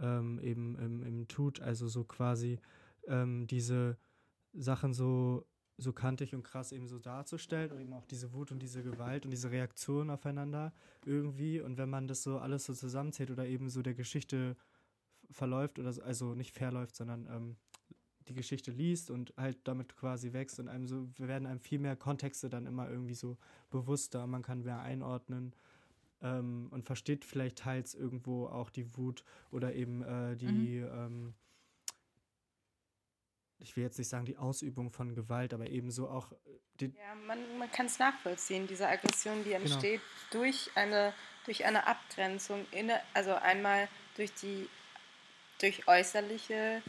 ähm, 0.00 0.38
eben, 0.40 0.78
eben, 0.78 1.02
eben 1.06 1.28
tut. 1.28 1.60
Also 1.60 1.88
so 1.88 2.04
quasi 2.04 2.58
ähm, 3.06 3.46
diese 3.46 3.96
Sachen 4.52 4.92
so, 4.92 5.46
so 5.78 5.92
kantig 5.92 6.34
und 6.34 6.42
krass 6.42 6.72
eben 6.72 6.88
so 6.88 6.98
darzustellen 6.98 7.72
und 7.72 7.80
eben 7.80 7.92
auch 7.92 8.04
diese 8.04 8.32
Wut 8.32 8.52
und 8.52 8.60
diese 8.60 8.82
Gewalt 8.82 9.24
und 9.24 9.30
diese 9.30 9.50
Reaktion 9.50 10.10
aufeinander 10.10 10.74
irgendwie. 11.06 11.60
Und 11.60 11.78
wenn 11.78 11.88
man 11.88 12.06
das 12.06 12.22
so 12.22 12.38
alles 12.38 12.64
so 12.64 12.74
zusammenzählt 12.74 13.30
oder 13.30 13.46
eben 13.46 13.70
so 13.70 13.82
der 13.82 13.94
Geschichte 13.94 14.56
verläuft 15.30 15.78
oder 15.78 15.92
so, 15.92 16.02
also 16.02 16.34
nicht 16.34 16.52
verläuft, 16.52 16.96
sondern 16.96 17.26
ähm, 17.30 17.56
die 18.28 18.34
Geschichte 18.34 18.70
liest 18.70 19.10
und 19.10 19.32
halt 19.36 19.58
damit 19.64 19.96
quasi 19.96 20.32
wächst 20.32 20.60
und 20.60 20.68
einem 20.68 20.86
so, 20.86 21.08
wir 21.16 21.28
werden 21.28 21.46
einem 21.46 21.60
viel 21.60 21.78
mehr 21.78 21.96
Kontexte 21.96 22.48
dann 22.48 22.66
immer 22.66 22.88
irgendwie 22.88 23.14
so 23.14 23.36
bewusster, 23.70 24.26
man 24.26 24.42
kann 24.42 24.62
mehr 24.62 24.80
einordnen 24.80 25.54
ähm, 26.22 26.68
und 26.70 26.84
versteht 26.84 27.24
vielleicht 27.24 27.58
teils 27.58 27.94
irgendwo 27.94 28.46
auch 28.46 28.70
die 28.70 28.96
Wut 28.96 29.24
oder 29.50 29.74
eben 29.74 30.02
äh, 30.02 30.36
die, 30.36 30.78
ähm, 30.78 31.34
ich 33.58 33.76
will 33.76 33.84
jetzt 33.84 33.98
nicht 33.98 34.08
sagen 34.08 34.24
die 34.24 34.36
Ausübung 34.36 34.90
von 34.90 35.14
Gewalt, 35.14 35.54
aber 35.54 35.68
ebenso 35.70 36.08
auch 36.08 36.32
die, 36.80 36.86
Ja, 36.86 37.14
man, 37.26 37.38
man 37.58 37.70
kann 37.70 37.86
es 37.86 37.98
nachvollziehen, 37.98 38.66
diese 38.66 38.88
Aggression, 38.88 39.42
die 39.44 39.52
entsteht 39.52 40.00
durch 40.30 40.70
eine 40.74 41.12
durch 41.48 41.64
eine 41.64 41.86
Abgrenzung, 41.86 42.66
inne, 42.72 43.00
also 43.14 43.34
einmal 43.34 43.88
durch 44.16 44.32
die 44.34 44.68
durch 45.60 45.88
äußerliche 45.88 46.82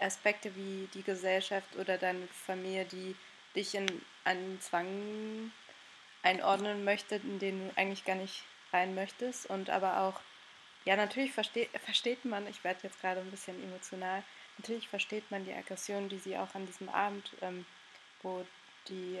Aspekte 0.00 0.54
wie 0.56 0.88
die 0.94 1.02
Gesellschaft 1.02 1.76
oder 1.76 1.98
deine 1.98 2.26
Familie, 2.28 2.84
die 2.84 3.16
dich 3.54 3.74
in 3.74 3.86
einen 4.24 4.60
Zwang 4.60 5.52
einordnen 6.22 6.84
möchte, 6.84 7.16
in 7.16 7.38
den 7.38 7.68
du 7.68 7.76
eigentlich 7.76 8.04
gar 8.04 8.16
nicht 8.16 8.42
rein 8.72 8.94
möchtest. 8.94 9.46
Und 9.46 9.70
aber 9.70 10.00
auch, 10.00 10.20
ja, 10.84 10.96
natürlich 10.96 11.32
versteht, 11.32 11.70
versteht 11.84 12.24
man, 12.24 12.46
ich 12.48 12.64
werde 12.64 12.80
jetzt 12.82 13.00
gerade 13.00 13.20
ein 13.20 13.30
bisschen 13.30 13.62
emotional, 13.62 14.22
natürlich 14.58 14.88
versteht 14.88 15.30
man 15.30 15.44
die 15.44 15.52
Aggression, 15.52 16.08
die 16.08 16.18
sie 16.18 16.36
auch 16.36 16.54
an 16.54 16.66
diesem 16.66 16.88
Abend, 16.88 17.30
ähm, 17.42 17.64
wo, 18.22 18.44
die, 18.88 19.20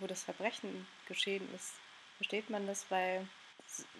wo 0.00 0.06
das 0.06 0.24
Verbrechen 0.24 0.86
geschehen 1.06 1.46
ist, 1.54 1.74
versteht 2.16 2.50
man 2.50 2.66
das, 2.66 2.86
weil, 2.90 3.26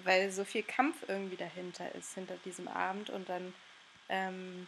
weil 0.02 0.30
so 0.30 0.44
viel 0.44 0.62
Kampf 0.62 1.04
irgendwie 1.08 1.36
dahinter 1.36 1.94
ist, 1.94 2.14
hinter 2.14 2.36
diesem 2.44 2.68
Abend 2.68 3.10
und 3.10 3.28
dann 3.28 3.54
ähm, 4.08 4.66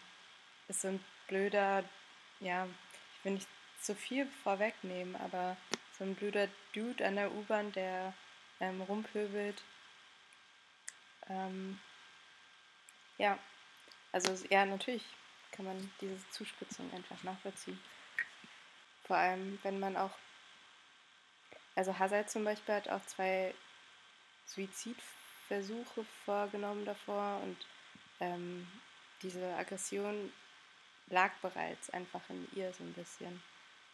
ist 0.69 0.83
so 0.83 0.89
ein 0.89 1.01
blöder, 1.27 1.85
ja, 2.41 2.67
ich 3.19 3.25
will 3.25 3.33
nicht 3.33 3.49
zu 3.81 3.95
viel 3.95 4.27
vorwegnehmen, 4.43 5.17
aber 5.17 5.57
so 5.99 6.05
ein 6.05 6.15
blöder 6.15 6.49
Dude 6.73 7.07
an 7.07 7.17
der 7.17 7.33
U-Bahn, 7.33 7.73
der 7.73 8.13
ähm, 8.61 8.83
rumpöbelt. 8.83 9.63
Ähm, 11.29 11.79
ja, 13.19 13.39
also 14.13 14.33
ja, 14.51 14.65
natürlich 14.65 15.05
kann 15.53 15.65
man 15.67 15.91
diese 16.01 16.19
Zuspitzung 16.31 16.93
einfach 16.93 17.23
nachvollziehen. 17.23 17.81
Vor 19.05 19.17
allem, 19.17 19.59
wenn 19.63 19.79
man 19.79 19.97
auch, 19.97 20.11
also 21.75 21.99
Hazard 21.99 22.31
zum 22.31 22.45
Beispiel 22.45 22.75
hat 22.75 22.89
auch 22.89 23.05
zwei 23.07 23.55
Suizidversuche 24.47 26.05
vorgenommen 26.25 26.85
davor 26.85 27.41
und 27.43 27.57
ähm, 28.21 28.67
diese 29.23 29.55
Aggression 29.55 30.33
lag 31.09 31.33
bereits 31.41 31.91
einfach 31.91 32.23
in 32.31 32.47
ihr 32.55 32.73
so 32.73 32.83
ein 32.85 32.93
bisschen 32.95 33.41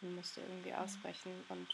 und 0.01 0.15
musste 0.15 0.41
irgendwie 0.41 0.73
ausbrechen 0.73 1.43
und 1.49 1.67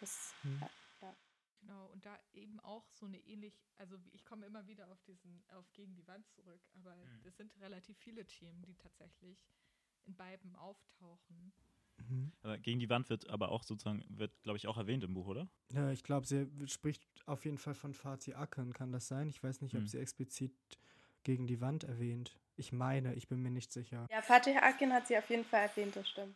das, 0.00 0.34
Mhm. 0.44 0.58
ja, 0.60 1.14
Genau, 1.60 1.86
und 1.92 2.04
da 2.06 2.16
eben 2.34 2.60
auch 2.60 2.84
so 2.92 3.06
eine 3.06 3.18
ähnlich, 3.26 3.52
also 3.78 3.96
wie- 4.04 4.10
ich 4.14 4.24
komme 4.24 4.46
immer 4.46 4.66
wieder 4.68 4.88
auf 4.90 5.02
diesen, 5.06 5.42
auf 5.50 5.64
gegen 5.74 5.94
die 5.96 6.06
Wand 6.06 6.24
zurück, 6.30 6.60
aber 6.76 6.94
Mhm. 6.96 7.24
es 7.24 7.36
sind 7.36 7.50
relativ 7.60 7.98
viele 7.98 8.24
Themen, 8.24 8.62
die 8.64 8.74
tatsächlich 8.76 9.36
in 10.06 10.14
beiden 10.16 10.54
auftauchen. 10.56 11.52
mhm. 11.96 12.32
Aber 12.42 12.58
gegen 12.58 12.78
die 12.80 12.88
Wand 12.90 13.10
wird 13.10 13.28
aber 13.28 13.50
auch 13.50 13.62
sozusagen, 13.62 14.04
wird, 14.08 14.32
glaube 14.42 14.56
ich, 14.56 14.66
auch 14.66 14.76
erwähnt 14.76 15.04
im 15.04 15.14
Buch, 15.14 15.26
oder? 15.26 15.48
Ja, 15.72 15.90
ich 15.90 16.02
glaube, 16.02 16.26
sie 16.26 16.46
spricht 16.66 17.02
auf 17.26 17.44
jeden 17.44 17.58
Fall 17.58 17.74
von 17.74 17.92
Fatih 17.94 18.34
Akan, 18.34 18.72
kann 18.72 18.92
das 18.92 19.06
sein? 19.08 19.28
Ich 19.28 19.42
weiß 19.42 19.60
nicht, 19.60 19.76
ob 19.76 19.82
Hm. 19.82 19.88
sie 19.88 19.98
explizit 19.98 20.52
gegen 21.28 21.46
die 21.46 21.60
Wand 21.60 21.84
erwähnt. 21.84 22.38
Ich 22.56 22.72
meine, 22.72 23.12
ich 23.12 23.28
bin 23.28 23.42
mir 23.42 23.50
nicht 23.50 23.70
sicher. 23.70 24.06
ja, 24.10 24.22
Fatih 24.22 24.56
Akin 24.56 24.94
hat 24.94 25.08
sie 25.08 25.18
auf 25.18 25.28
jeden 25.28 25.44
Fall 25.44 25.68
erwähnt, 25.68 25.94
das 25.94 26.08
stimmt. 26.08 26.34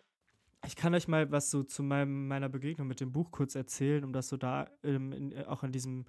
Ich 0.67 0.77
kann 0.77 0.95
euch 0.95 1.09
mal 1.09 1.33
was 1.33 1.51
so 1.51 1.63
zu 1.63 1.83
meinem, 1.83 2.29
meiner 2.29 2.51
Begegnung 2.51 2.89
mit 2.89 3.01
dem 3.01 3.11
Buch 3.11 3.31
kurz 3.31 3.55
erzählen, 3.55 4.05
um 4.05 4.13
das 4.13 4.29
so 4.29 4.37
da 4.37 4.69
ähm, 4.85 5.13
in, 5.13 5.33
äh, 5.33 5.45
auch 5.47 5.63
in 5.63 5.73
diesem 5.73 6.05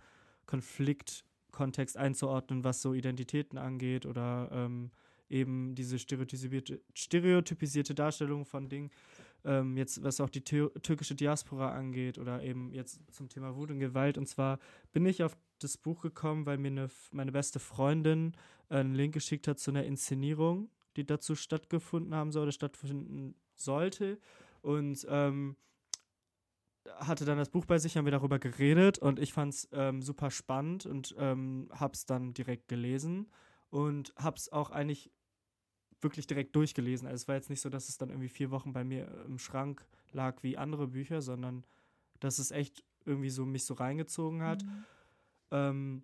Konfliktkontext 0.48 1.96
einzuordnen, 1.96 2.66
was 2.66 2.82
so 2.82 2.94
Identitäten 2.94 3.58
angeht 3.58 4.06
oder 4.06 4.50
ähm, 4.52 4.92
eben 5.30 5.76
diese 5.76 5.98
stereotypisierte, 5.98 6.82
stereotypisierte 6.94 7.96
Darstellung 7.96 8.44
von 8.44 8.68
Dingen. 8.68 8.92
Ähm, 9.46 9.78
jetzt, 9.78 10.04
was 10.04 10.20
auch 10.20 10.30
die 10.30 10.44
tür 10.44 10.74
türkische 10.82 11.16
Diaspora 11.16 11.72
angeht 11.72 12.18
oder 12.18 12.44
eben 12.44 12.74
jetzt 12.74 13.00
zum 13.14 13.30
Thema 13.30 13.56
Wut 13.56 13.72
und 13.72 13.80
Gewalt. 13.80 14.18
Und 14.18 14.28
zwar 14.28 14.60
bin 14.92 15.06
ich 15.06 15.24
auf 15.24 15.38
das 15.64 15.78
Buch 15.78 16.02
gekommen, 16.02 16.46
weil 16.46 16.58
mir 16.58 16.70
eine, 16.70 16.90
meine 17.12 17.32
beste 17.32 17.60
Freundin 17.60 18.34
äh, 18.70 18.78
einen 18.78 18.96
Link 18.96 19.14
geschickt 19.14 19.48
hat 19.48 19.60
zu 19.60 19.72
einer 19.72 19.84
Inszenierung, 19.84 20.70
die 20.96 21.06
dazu 21.06 21.36
stattgefunden 21.36 22.14
haben 22.14 22.32
soll 22.32 22.44
oder 22.44 22.52
stattfinden 22.52 23.36
sollte. 23.56 24.20
Und 24.62 25.06
ähm, 25.10 25.56
hatte 27.00 27.26
dann 27.26 27.38
das 27.38 27.50
Buch 27.50 27.66
bei 27.66 27.78
sich, 27.80 27.98
haben 27.98 28.06
wir 28.06 28.12
darüber 28.12 28.40
geredet 28.40 29.00
und 29.00 29.20
ich 29.20 29.34
fand 29.34 29.54
es 29.54 29.70
ähm, 29.72 30.02
super 30.02 30.32
spannend 30.32 30.86
und 30.86 31.16
ähm, 31.18 31.70
habe 31.72 31.94
es 31.94 32.06
dann 32.06 32.34
direkt 32.34 32.68
gelesen 32.68 33.30
und 33.70 34.14
habe 34.18 34.38
es 34.38 34.52
auch 34.52 34.70
eigentlich 34.70 35.12
wirklich 36.02 36.28
direkt 36.28 36.56
durchgelesen. 36.56 37.08
Also 37.08 37.24
es 37.24 37.28
war 37.28 37.36
jetzt 37.36 37.50
nicht 37.50 37.62
so, 37.62 37.70
dass 37.70 37.90
es 37.90 37.98
dann 37.98 38.10
irgendwie 38.10 38.30
vier 38.30 38.52
Wochen 38.52 38.74
bei 38.74 38.84
mir 38.84 39.08
im 39.26 39.40
Schrank 39.40 39.86
lag 40.12 40.44
wie 40.44 40.58
andere 40.58 40.88
Bücher, 40.88 41.22
sondern 41.22 41.66
dass 42.20 42.40
es 42.40 42.52
echt 42.52 42.84
irgendwie 43.06 43.30
so 43.30 43.46
mich 43.46 43.66
so 43.66 43.74
reingezogen 43.74 44.44
hat. 44.44 44.64
Mhm. 44.64 44.86
Ähm, 45.54 46.04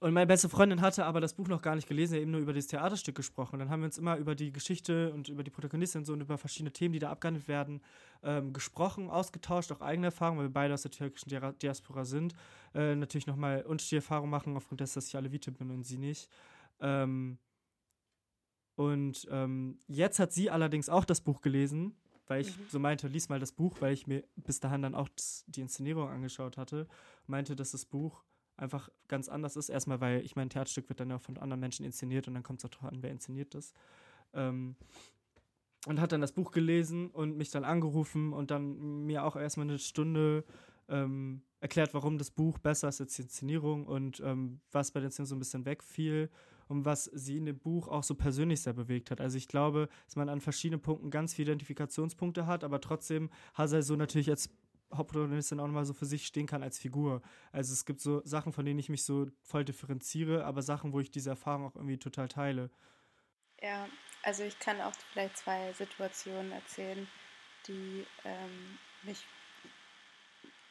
Und 0.00 0.12
meine 0.12 0.26
beste 0.26 0.48
Freundin 0.48 0.80
hatte 0.80 1.06
aber 1.06 1.20
das 1.20 1.34
Buch 1.34 1.46
noch 1.46 1.62
gar 1.62 1.76
nicht 1.76 1.86
gelesen, 1.88 2.16
eben 2.16 2.32
nur 2.32 2.40
über 2.40 2.52
das 2.52 2.66
Theaterstück 2.66 3.14
gesprochen. 3.14 3.54
Und 3.54 3.60
dann 3.60 3.70
haben 3.70 3.80
wir 3.80 3.86
uns 3.86 3.96
immer 3.96 4.16
über 4.16 4.34
die 4.34 4.52
Geschichte 4.52 5.12
und 5.12 5.28
über 5.28 5.44
die 5.44 5.52
Protagonistin 5.52 6.00
und 6.00 6.04
so 6.04 6.12
und 6.12 6.20
über 6.20 6.36
verschiedene 6.36 6.72
Themen, 6.72 6.92
die 6.94 6.98
da 6.98 7.10
abgehandelt 7.10 7.46
werden, 7.46 7.80
ähm, 8.24 8.52
gesprochen, 8.52 9.08
ausgetauscht, 9.08 9.70
auch 9.70 9.80
eigene 9.80 10.08
Erfahrungen, 10.08 10.38
weil 10.38 10.46
wir 10.46 10.52
beide 10.52 10.74
aus 10.74 10.82
der 10.82 10.90
türkischen 10.90 11.30
Diaspora 11.62 12.04
sind. 12.04 12.34
Äh, 12.74 12.96
natürlich 12.96 13.28
nochmal 13.28 13.62
unterschiedliche 13.62 14.02
Erfahrungen 14.04 14.30
machen, 14.30 14.56
aufgrund 14.56 14.80
dessen, 14.80 14.96
dass 14.96 15.06
ich 15.06 15.16
Alevite 15.16 15.52
bin 15.52 15.70
und 15.70 15.84
sie 15.84 15.98
nicht. 15.98 16.28
Ähm, 16.80 17.38
und 18.74 19.28
ähm, 19.30 19.78
jetzt 19.86 20.18
hat 20.18 20.32
sie 20.32 20.50
allerdings 20.50 20.88
auch 20.88 21.04
das 21.04 21.20
Buch 21.20 21.40
gelesen, 21.40 21.94
weil 22.26 22.40
ich 22.40 22.58
mhm. 22.58 22.62
so 22.68 22.80
meinte, 22.80 23.06
lies 23.06 23.28
mal 23.28 23.38
das 23.38 23.52
Buch, 23.52 23.76
weil 23.80 23.92
ich 23.92 24.08
mir 24.08 24.24
bis 24.34 24.58
dahin 24.58 24.82
dann 24.82 24.96
auch 24.96 25.08
die 25.46 25.60
Inszenierung 25.60 26.08
angeschaut 26.08 26.56
hatte. 26.56 26.88
Meinte, 27.28 27.54
dass 27.54 27.70
das 27.70 27.84
Buch 27.84 28.24
einfach 28.56 28.88
ganz 29.08 29.28
anders 29.28 29.56
ist. 29.56 29.68
Erstmal, 29.68 30.00
weil 30.00 30.24
ich 30.24 30.36
mein 30.36 30.50
Theaterstück 30.50 30.88
wird 30.88 31.00
dann 31.00 31.10
ja 31.10 31.16
auch 31.16 31.22
von 31.22 31.38
anderen 31.38 31.60
Menschen 31.60 31.84
inszeniert 31.84 32.28
und 32.28 32.34
dann 32.34 32.42
kommt 32.42 32.60
es 32.60 32.64
auch 32.64 32.70
drauf 32.70 32.90
an, 32.90 33.02
wer 33.02 33.10
inszeniert 33.10 33.54
das. 33.54 33.72
Ähm, 34.32 34.76
und 35.86 36.00
hat 36.00 36.12
dann 36.12 36.20
das 36.20 36.32
Buch 36.32 36.50
gelesen 36.50 37.10
und 37.10 37.36
mich 37.36 37.50
dann 37.50 37.64
angerufen 37.64 38.32
und 38.32 38.50
dann 38.50 39.04
mir 39.04 39.24
auch 39.24 39.36
erstmal 39.36 39.66
eine 39.66 39.78
Stunde 39.78 40.44
ähm, 40.88 41.42
erklärt, 41.60 41.94
warum 41.94 42.18
das 42.18 42.30
Buch 42.30 42.58
besser 42.58 42.88
ist 42.88 43.00
als 43.00 43.16
die 43.16 43.22
Inszenierung 43.22 43.86
und 43.86 44.20
ähm, 44.24 44.60
was 44.70 44.90
bei 44.90 45.00
der 45.00 45.06
Inszenierung 45.06 45.28
so 45.28 45.36
ein 45.36 45.38
bisschen 45.40 45.64
wegfiel 45.66 46.30
und 46.68 46.84
was 46.84 47.04
sie 47.04 47.36
in 47.36 47.46
dem 47.46 47.58
Buch 47.58 47.88
auch 47.88 48.02
so 48.02 48.14
persönlich 48.14 48.62
sehr 48.62 48.72
bewegt 48.72 49.10
hat. 49.10 49.20
Also 49.20 49.36
ich 49.36 49.48
glaube, 49.48 49.88
dass 50.06 50.16
man 50.16 50.28
an 50.28 50.40
verschiedenen 50.40 50.80
Punkten 50.80 51.10
ganz 51.10 51.34
viele 51.34 51.52
Identifikationspunkte 51.52 52.46
hat, 52.46 52.64
aber 52.64 52.80
trotzdem 52.80 53.30
Hazai 53.54 53.82
so 53.82 53.96
natürlich 53.96 54.30
als 54.30 54.50
Hauptprotagonistin 54.96 55.60
auch 55.60 55.66
nochmal 55.66 55.84
so 55.84 55.94
für 55.94 56.06
sich 56.06 56.26
stehen 56.26 56.46
kann 56.46 56.62
als 56.62 56.78
Figur. 56.78 57.22
Also 57.52 57.72
es 57.72 57.84
gibt 57.84 58.00
so 58.00 58.22
Sachen, 58.24 58.52
von 58.52 58.64
denen 58.64 58.78
ich 58.78 58.88
mich 58.88 59.04
so 59.04 59.26
voll 59.42 59.64
differenziere, 59.64 60.44
aber 60.44 60.62
Sachen, 60.62 60.92
wo 60.92 61.00
ich 61.00 61.10
diese 61.10 61.30
Erfahrung 61.30 61.66
auch 61.66 61.76
irgendwie 61.76 61.98
total 61.98 62.28
teile. 62.28 62.70
Ja, 63.60 63.88
also 64.22 64.42
ich 64.42 64.58
kann 64.58 64.80
auch 64.80 64.92
vielleicht 65.12 65.38
zwei 65.38 65.72
Situationen 65.72 66.52
erzählen, 66.52 67.06
die 67.66 68.06
ähm, 68.24 68.78
mich, 69.02 69.24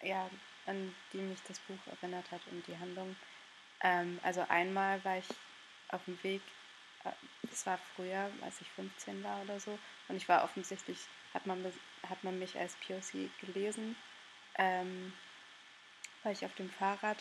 ja, 0.01 0.29
an 0.65 0.93
die 1.11 1.17
mich 1.17 1.41
das 1.47 1.59
Buch 1.59 1.79
erinnert 1.87 2.31
hat 2.31 2.41
und 2.51 2.65
die 2.67 2.77
Handlung. 2.77 3.15
Ähm, 3.81 4.19
also 4.23 4.45
einmal 4.47 5.03
war 5.03 5.17
ich 5.17 5.27
auf 5.89 6.03
dem 6.05 6.21
Weg, 6.23 6.41
äh, 7.03 7.11
das 7.43 7.65
war 7.65 7.77
früher, 7.95 8.29
als 8.41 8.61
ich 8.61 8.69
15 8.71 9.23
war 9.23 9.41
oder 9.41 9.59
so, 9.59 9.77
und 10.07 10.15
ich 10.15 10.27
war 10.29 10.43
offensichtlich, 10.43 10.97
hat 11.33 11.45
man, 11.45 11.63
hat 12.07 12.23
man 12.23 12.39
mich 12.39 12.57
als 12.57 12.75
POC 12.87 13.29
gelesen, 13.41 13.95
ähm, 14.57 15.13
war 16.23 16.31
ich 16.31 16.45
auf 16.45 16.55
dem 16.55 16.69
Fahrrad 16.69 17.17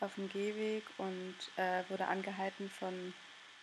auf 0.00 0.14
dem 0.16 0.28
Gehweg 0.28 0.84
und 0.98 1.36
äh, 1.56 1.84
wurde 1.88 2.08
angehalten 2.08 2.68
von, 2.70 3.14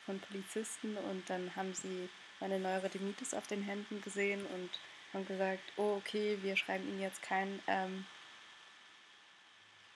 von 0.06 0.20
Polizisten 0.20 0.98
und 0.98 1.30
dann 1.30 1.56
haben 1.56 1.74
sie 1.74 2.10
meine 2.40 2.60
Neurodermitis 2.60 3.34
auf 3.34 3.48
den 3.48 3.62
Händen 3.62 4.02
gesehen 4.02 4.46
und 4.46 4.70
haben 5.14 5.26
gesagt, 5.26 5.74
oh 5.78 5.96
okay, 5.98 6.38
wir 6.42 6.56
schreiben 6.56 6.88
Ihnen 6.88 7.02
jetzt 7.02 7.22
kein, 7.22 7.60
ähm, 7.68 8.06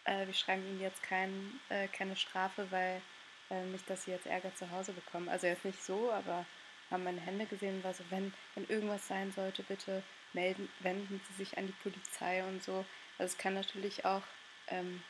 äh, 0.04 0.26
wir 0.26 0.34
schreiben 0.34 0.66
Ihnen 0.68 0.82
jetzt 0.82 1.02
kein, 1.04 1.60
äh, 1.70 1.88
keine 1.88 2.16
Strafe, 2.16 2.70
weil 2.72 3.02
äh, 3.50 3.64
nicht, 3.66 3.90
dass 3.90 4.04
Sie 4.04 4.12
jetzt 4.12 4.26
Ärger 4.26 4.54
zu 4.56 4.70
Hause 4.72 4.92
bekommen. 4.92 5.30
Also 5.30 5.48
jetzt 5.48 5.66
nicht 5.66 5.82
so, 5.82 6.12
aber 6.12 6.46
haben 6.94 7.04
meine 7.04 7.20
Hände 7.20 7.46
gesehen 7.46 7.84
war 7.84 7.94
so, 7.94 8.04
wenn, 8.10 8.34
wenn 8.56 8.68
irgendwas 8.68 9.08
sein 9.08 9.32
sollte, 9.32 9.64
bitte 9.64 10.04
melden, 10.32 10.70
wenden 10.80 11.20
Sie 11.28 11.34
sich 11.34 11.58
an 11.58 11.68
die 11.68 11.74
Polizei 11.84 12.44
und 12.44 12.64
so. 12.64 12.86
Also 13.18 13.34
es 13.34 13.38
kann 13.38 13.56
natürlich 13.56 14.06
auch, 14.06 14.24
ähm, 14.68 15.04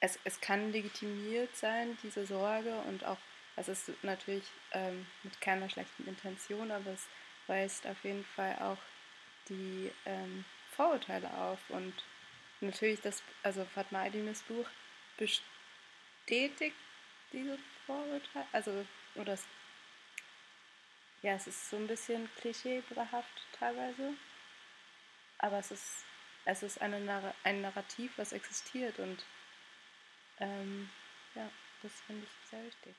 es, 0.00 0.18
es 0.24 0.40
kann 0.40 0.70
legitimiert 0.70 1.56
sein, 1.56 1.98
diese 2.02 2.26
Sorge 2.26 2.72
und 2.86 3.04
auch, 3.04 3.18
es 3.56 3.68
ist 3.68 3.90
natürlich 4.02 4.44
ähm, 4.72 5.06
mit 5.24 5.40
keiner 5.40 5.68
schlechten 5.68 6.06
Intention, 6.06 6.70
aber 6.70 6.92
es 6.92 7.08
weist 7.48 7.86
auf 7.86 8.04
jeden 8.04 8.24
Fall 8.24 8.56
auch 8.60 8.78
die 9.48 9.90
ähm, 10.06 10.44
Vorurteile 10.76 11.32
auf 11.36 11.58
und 11.70 11.94
natürlich 12.60 13.00
das, 13.00 13.22
also 13.42 13.64
Fatma 13.64 14.02
Adimis 14.02 14.42
Buch 14.42 14.68
bestätigt 15.16 16.76
diese 17.32 17.58
Vorurteile, 17.86 18.46
also, 18.52 18.86
oder 19.16 19.32
es, 19.32 19.44
ja, 21.22 21.34
es 21.34 21.46
ist 21.46 21.70
so 21.70 21.76
ein 21.76 21.86
bisschen 21.86 22.28
klischeebehaft 22.36 23.46
teilweise, 23.52 24.14
aber 25.38 25.58
es 25.58 25.70
ist, 25.70 26.04
es 26.44 26.62
ist 26.62 26.80
eine, 26.80 27.34
ein 27.44 27.60
Narrativ, 27.60 28.12
was 28.16 28.32
existiert 28.32 28.98
und 28.98 29.24
ähm, 30.38 30.88
ja, 31.34 31.50
das 31.82 31.92
finde 32.06 32.24
ich 32.24 32.50
sehr 32.50 32.64
wichtig. 32.64 32.94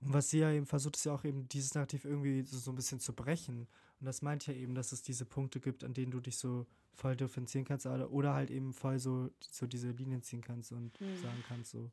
Und 0.00 0.12
was 0.12 0.28
sie 0.28 0.40
ja 0.40 0.50
eben 0.50 0.66
versucht, 0.66 0.96
ist 0.96 1.04
ja 1.04 1.14
auch 1.14 1.24
eben 1.24 1.48
dieses 1.48 1.74
Narrativ 1.74 2.04
irgendwie 2.04 2.42
so, 2.42 2.58
so 2.58 2.70
ein 2.70 2.76
bisschen 2.76 3.00
zu 3.00 3.14
brechen. 3.14 3.66
Und 3.98 4.06
das 4.06 4.20
meint 4.20 4.46
ja 4.46 4.52
eben, 4.52 4.74
dass 4.74 4.92
es 4.92 5.02
diese 5.02 5.24
Punkte 5.24 5.58
gibt, 5.58 5.84
an 5.84 5.94
denen 5.94 6.10
du 6.10 6.20
dich 6.20 6.36
so 6.36 6.66
voll 6.92 7.16
differenzieren 7.16 7.64
kannst 7.64 7.86
oder, 7.86 8.10
oder 8.10 8.34
halt 8.34 8.50
eben 8.50 8.74
voll 8.74 8.98
so, 8.98 9.30
so 9.40 9.66
diese 9.66 9.90
Linien 9.90 10.22
ziehen 10.22 10.42
kannst 10.42 10.72
und 10.72 11.00
mhm. 11.00 11.16
sagen 11.16 11.44
kannst, 11.48 11.70
so, 11.70 11.90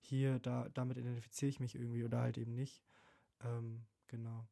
hier, 0.00 0.38
da, 0.38 0.68
damit 0.74 0.96
identifiziere 0.96 1.48
ich 1.48 1.60
mich 1.60 1.74
irgendwie 1.74 2.04
oder 2.04 2.20
halt 2.20 2.38
eben 2.38 2.54
nicht. 2.54 2.82
Ähm, 3.44 3.82
genau. 4.10 4.46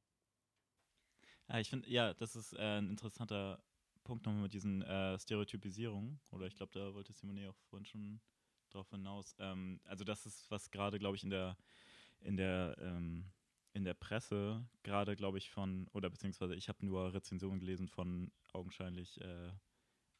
Ja, 1.48 1.58
ich 1.58 1.68
finde, 1.68 1.88
ja, 1.90 2.14
das 2.14 2.36
ist 2.36 2.52
äh, 2.54 2.78
ein 2.78 2.90
interessanter 2.90 3.62
Punkt 4.04 4.24
nochmal 4.24 4.42
mit 4.42 4.54
diesen 4.54 4.82
äh, 4.82 5.18
Stereotypisierungen. 5.18 6.20
Oder 6.30 6.46
ich 6.46 6.56
glaube, 6.56 6.72
da 6.72 6.94
wollte 6.94 7.12
Simone 7.12 7.50
auch 7.50 7.56
vorhin 7.68 7.86
schon 7.86 8.20
drauf 8.70 8.88
hinaus. 8.90 9.34
Ähm, 9.38 9.80
also 9.84 10.04
das 10.04 10.26
ist, 10.26 10.50
was 10.50 10.70
gerade, 10.70 10.98
glaube 10.98 11.16
ich, 11.16 11.24
in 11.24 11.30
der, 11.30 11.56
in 12.20 12.36
der, 12.36 12.76
ähm, 12.80 13.30
in 13.72 13.84
der 13.84 13.94
Presse 13.94 14.66
gerade, 14.82 15.16
glaube 15.16 15.38
ich, 15.38 15.50
von, 15.50 15.88
oder 15.92 16.10
beziehungsweise 16.10 16.54
ich 16.54 16.68
habe 16.68 16.84
nur 16.84 17.12
Rezensionen 17.12 17.60
gelesen 17.60 17.88
von 17.88 18.30
augenscheinlich 18.52 19.20
äh, 19.20 19.52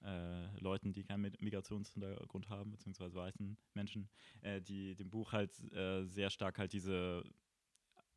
äh, 0.02 0.60
Leuten, 0.60 0.92
die 0.92 1.04
keinen 1.04 1.22
Migrationshintergrund 1.40 2.48
haben, 2.48 2.70
beziehungsweise 2.70 3.16
weißen 3.16 3.58
Menschen, 3.74 4.08
äh, 4.42 4.60
die 4.60 4.94
dem 4.94 5.10
Buch 5.10 5.32
halt 5.32 5.58
äh, 5.72 6.04
sehr 6.04 6.30
stark 6.30 6.58
halt 6.58 6.72
diese 6.72 7.24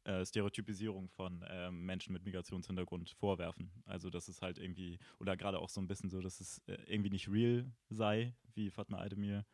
äh, 0.04 0.26
Stereotypisierung 0.26 1.10
von 1.10 1.46
ähm, 1.48 1.86
Menschen 1.86 2.14
mit 2.14 2.24
Migrationshintergrund 2.24 3.10
vorwerfen. 3.12 3.72
Also 3.86 4.10
dass 4.10 4.28
es 4.28 4.42
halt 4.42 4.58
irgendwie, 4.58 5.00
oder 5.20 5.38
gerade 5.38 5.60
auch 5.60 5.70
so 5.70 5.82
ein 5.82 5.88
bisschen 5.88 6.10
so, 6.10 6.22
dass 6.22 6.40
es 6.40 6.60
äh, 6.68 6.78
irgendwie 6.86 7.10
nicht 7.10 7.30
real 7.30 7.72
sei, 7.90 8.36
wie 8.54 8.70
Fatma 8.70 9.00
Aydemir 9.00 9.46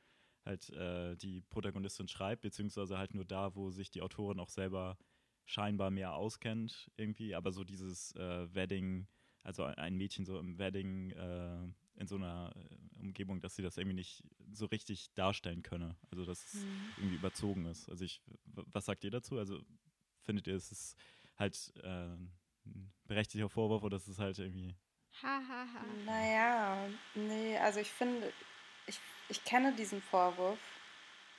halt 0.46 0.70
äh, 0.70 1.16
die 1.18 1.42
Protagonistin 1.42 2.08
schreibt, 2.08 2.42
beziehungsweise 2.42 2.98
halt 2.98 3.14
nur 3.14 3.26
da, 3.26 3.56
wo 3.56 3.70
sich 3.72 3.92
die 3.92 4.02
Autorin 4.02 4.40
auch 4.40 4.50
selber 4.50 4.98
scheinbar 5.46 5.92
mehr 5.92 6.14
auskennt 6.14 6.92
irgendwie, 6.98 7.34
aber 7.34 7.54
so 7.54 7.64
dieses 7.64 8.14
Wedding, 8.16 9.08
also 9.44 9.64
ein 9.64 9.96
Mädchen 9.96 10.26
so 10.26 10.38
im 10.40 10.60
Wedding 10.60 11.14
in 11.98 12.08
so 12.08 12.16
einer 12.16 12.54
äh, 12.56 13.00
Umgebung, 13.00 13.42
dass 13.42 13.56
sie 13.56 13.62
das 13.62 13.78
irgendwie 13.78 13.96
nicht 13.96 14.24
so 14.52 14.66
richtig 14.68 15.14
darstellen 15.14 15.64
könne. 15.64 15.96
Also 16.12 16.26
dass 16.26 16.54
es 16.54 16.62
mhm. 16.62 16.70
irgendwie 16.98 17.16
überzogen 17.16 17.66
ist. 17.66 17.90
Also 17.90 18.06
ich, 18.06 18.22
was 18.46 18.86
sagt 18.86 19.04
ihr 19.04 19.12
dazu? 19.12 19.38
Also 19.38 19.62
findet 20.28 20.46
ihr, 20.46 20.56
es 20.56 20.72
ist 20.72 20.96
halt 21.40 21.74
äh, 21.82 21.88
ein 21.88 22.92
berechtigter 23.06 23.50
Vorwurf 23.50 23.82
oder 23.82 23.98
ist 23.98 24.08
es 24.08 24.20
halt 24.20 24.38
irgendwie. 24.38 24.76
Ha, 25.24 25.42
ha, 25.50 25.68
ha. 25.74 25.86
Naja, 26.06 26.78
nee, 27.16 27.58
also 27.58 27.80
ich 27.80 27.90
finde, 27.90 28.32
ich, 28.86 29.00
ich 29.30 29.44
kenne 29.44 29.74
diesen 29.74 30.02
Vorwurf 30.02 30.60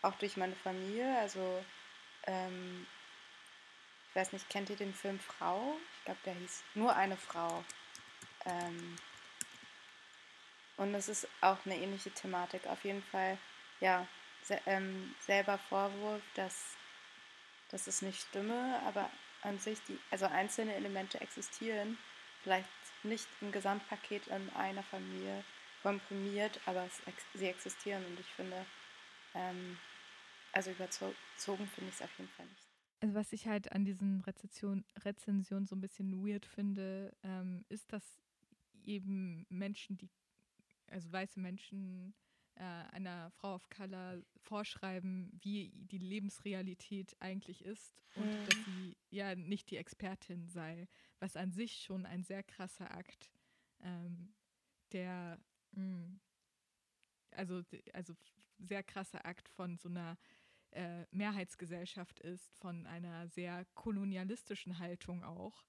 auch 0.03 0.14
durch 0.16 0.37
meine 0.37 0.57
Familie. 0.57 1.16
Also, 1.18 1.64
ähm, 2.27 2.87
ich 4.09 4.16
weiß 4.16 4.33
nicht, 4.33 4.48
kennt 4.48 4.70
ihr 4.70 4.77
den 4.77 4.94
Film 4.94 5.20
Frau? 5.20 5.77
Ich 5.98 6.05
glaube, 6.07 6.20
der 6.24 6.35
hieß 6.35 6.64
Nur 6.74 6.96
eine 6.96 7.16
Frau. 7.16 7.62
Ähm, 8.46 8.96
und 10.79 10.94
es 10.94 11.09
ist 11.09 11.29
auch 11.40 11.59
eine 11.66 11.77
ähnliche 11.77 12.11
Thematik. 12.11 12.66
Auf 12.66 12.85
jeden 12.85 13.03
Fall, 13.03 13.37
ja, 13.81 14.07
se 14.42 14.61
ähm, 14.66 15.14
selber 15.20 15.59
Vorwurf, 15.59 16.22
dass, 16.35 16.77
dass 17.70 17.87
es 17.87 18.02
nicht 18.02 18.20
stimme, 18.20 18.81
aber 18.87 19.11
an 19.42 19.59
sich, 19.59 19.78
die, 19.88 19.98
also 20.11 20.26
einzelne 20.26 20.74
Elemente 20.74 21.20
existieren, 21.20 21.98
vielleicht 22.42 22.68
nicht 23.02 23.26
im 23.40 23.52
Gesamtpaket 23.52 24.26
in 24.28 24.50
einer 24.50 24.83
Familie 24.83 25.44
komprimiert, 25.83 26.61
aber 26.66 26.85
ex 26.85 27.24
sie 27.35 27.46
existieren 27.46 28.04
und 28.07 28.18
ich 28.18 28.26
finde, 28.26 28.66
ähm, 29.35 29.78
also 30.52 30.70
überzogen 30.70 31.66
finde 31.68 31.90
ich 31.90 31.94
es 31.94 32.02
auf 32.02 32.18
jeden 32.18 32.31
Fall 32.31 32.46
nicht. 32.46 32.66
Also 33.00 33.14
was 33.14 33.33
ich 33.33 33.46
halt 33.46 33.70
an 33.70 33.85
diesen 33.85 34.22
Rezensionen 34.22 34.85
Rezension 35.04 35.66
so 35.66 35.76
ein 35.76 35.81
bisschen 35.81 36.26
weird 36.26 36.46
finde, 36.46 37.14
ähm, 37.22 37.64
ist, 37.68 37.92
dass 37.92 38.04
eben 38.85 39.46
Menschen, 39.50 39.96
die 39.98 40.09
also 40.90 41.12
weiße 41.12 41.38
Menschen 41.38 42.14
äh, 42.58 42.62
einer 42.62 43.30
Frau 43.30 43.54
of 43.54 43.68
Color 43.70 44.22
vorschreiben, 44.40 45.30
wie 45.40 45.70
die 45.74 45.98
Lebensrealität 45.98 47.16
eigentlich 47.20 47.64
ist 47.64 48.02
und 48.16 48.26
mhm. 48.26 48.46
dass 48.46 48.64
sie 48.64 48.96
ja 49.10 49.34
nicht 49.34 49.70
die 49.70 49.76
Expertin 49.76 50.48
sei, 50.48 50.88
was 51.20 51.36
an 51.36 51.52
sich 51.52 51.82
schon 51.82 52.06
ein 52.06 52.24
sehr 52.24 52.42
krasser 52.42 52.90
Akt, 52.90 53.30
ähm, 53.80 54.34
der 54.92 55.38
mh, 55.72 55.82
hm, 55.82 56.20
also 57.30 57.62
also 57.92 58.14
sehr 58.58 58.82
krasser 58.82 59.24
Akt 59.24 59.48
von 59.48 59.78
so 59.78 59.88
einer 59.88 60.18
äh, 60.70 61.04
Mehrheitsgesellschaft 61.10 62.20
ist, 62.20 62.56
von 62.58 62.86
einer 62.86 63.28
sehr 63.28 63.64
kolonialistischen 63.74 64.78
Haltung 64.78 65.22
auch. 65.22 65.64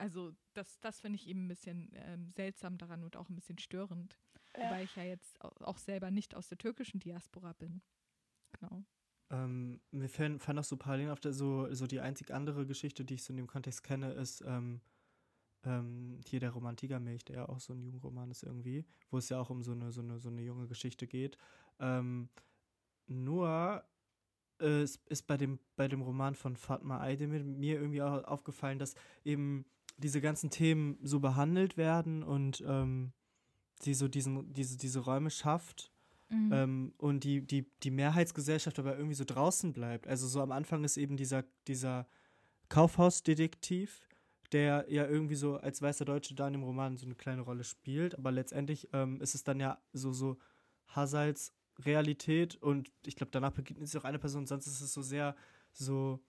Also 0.00 0.32
das, 0.54 0.80
das 0.80 1.00
finde 1.00 1.16
ich 1.16 1.28
eben 1.28 1.44
ein 1.44 1.48
bisschen 1.48 1.90
ähm, 1.94 2.32
seltsam 2.34 2.78
daran 2.78 3.04
und 3.04 3.16
auch 3.16 3.28
ein 3.28 3.34
bisschen 3.34 3.58
störend, 3.58 4.18
Ja. 4.56 4.64
wobei 4.64 4.84
ich 4.84 4.96
ja 4.96 5.02
jetzt 5.04 5.38
au- 5.44 5.52
auch 5.64 5.76
selber 5.76 6.10
nicht 6.10 6.34
aus 6.34 6.48
der 6.48 6.56
türkischen 6.56 7.00
Diaspora 7.00 7.52
bin. 7.52 7.82
Genau. 8.52 8.82
Ähm, 9.30 9.80
mir 9.90 10.08
fallen, 10.08 10.38
fallen 10.40 10.56
noch 10.56 10.64
so 10.64 10.76
Parallelen 10.78 11.10
auf 11.10 11.20
der, 11.20 11.34
so, 11.34 11.72
so 11.74 11.86
die 11.86 12.00
einzig 12.00 12.32
andere 12.32 12.66
Geschichte, 12.66 13.04
die 13.04 13.14
ich 13.14 13.22
so 13.22 13.32
in 13.32 13.36
dem 13.36 13.46
Kontext 13.46 13.84
kenne, 13.84 14.12
ist 14.12 14.42
ähm, 14.46 14.80
ähm, 15.64 16.18
hier 16.26 16.40
der 16.40 16.50
Romantikermilch, 16.50 17.26
der 17.26 17.36
ja 17.36 17.48
auch 17.48 17.60
so 17.60 17.74
ein 17.74 17.82
Jugendroman 17.82 18.30
ist 18.30 18.42
irgendwie, 18.42 18.86
wo 19.10 19.18
es 19.18 19.28
ja 19.28 19.38
auch 19.38 19.50
um 19.50 19.62
so 19.62 19.72
eine, 19.72 19.92
so 19.92 20.00
eine, 20.00 20.18
so 20.18 20.30
eine 20.30 20.42
junge 20.42 20.66
Geschichte 20.66 21.06
geht. 21.06 21.36
Ähm, 21.78 22.30
nur 23.06 23.84
äh, 24.60 24.82
es 24.82 24.96
ist 25.10 25.26
bei 25.26 25.36
dem, 25.36 25.58
bei 25.76 25.88
dem 25.88 26.00
Roman 26.00 26.34
von 26.34 26.56
Fatma 26.56 27.00
Aydemir 27.00 27.44
mir 27.44 27.74
irgendwie 27.80 28.02
auch 28.02 28.24
aufgefallen, 28.24 28.78
dass 28.78 28.94
eben 29.24 29.66
diese 30.00 30.20
ganzen 30.20 30.50
Themen 30.50 30.98
so 31.02 31.20
behandelt 31.20 31.76
werden 31.76 32.22
und 32.22 32.64
ähm, 32.66 33.12
sie 33.80 33.94
so 33.94 34.08
diesen, 34.08 34.52
diese, 34.52 34.76
diese 34.76 35.00
Räume 35.00 35.30
schafft 35.30 35.92
Mhm. 36.30 36.52
ähm, 36.52 36.94
und 36.96 37.24
die, 37.24 37.44
die, 37.44 37.66
die 37.82 37.90
Mehrheitsgesellschaft 37.90 38.78
aber 38.78 38.96
irgendwie 38.96 39.14
so 39.14 39.24
draußen 39.24 39.72
bleibt. 39.72 40.06
Also 40.06 40.28
so 40.28 40.40
am 40.40 40.52
Anfang 40.52 40.84
ist 40.84 40.96
eben 40.96 41.16
dieser, 41.16 41.44
dieser 41.66 42.06
Kaufhausdetektiv, 42.68 44.08
der 44.52 44.86
ja 44.88 45.06
irgendwie 45.06 45.34
so 45.34 45.56
als 45.56 45.82
weißer 45.82 46.04
Deutsche 46.04 46.34
da 46.34 46.46
in 46.46 46.52
dem 46.54 46.62
Roman 46.62 46.96
so 46.96 47.04
eine 47.06 47.16
kleine 47.16 47.42
Rolle 47.42 47.64
spielt, 47.64 48.16
aber 48.16 48.30
letztendlich 48.30 48.88
ähm, 48.92 49.20
ist 49.20 49.34
es 49.34 49.42
dann 49.42 49.58
ja 49.58 49.78
so, 49.92 50.12
so 50.12 50.38
Hazals 50.86 51.52
Realität 51.80 52.56
und 52.56 52.92
ich 53.06 53.16
glaube, 53.16 53.30
danach 53.32 53.52
begegnet 53.52 53.88
sich 53.88 54.00
auch 54.00 54.04
eine 54.04 54.18
Person, 54.18 54.46
sonst 54.46 54.66
ist 54.66 54.80
es 54.80 54.92
so 54.92 55.02
sehr 55.02 55.34
so, 55.72 56.20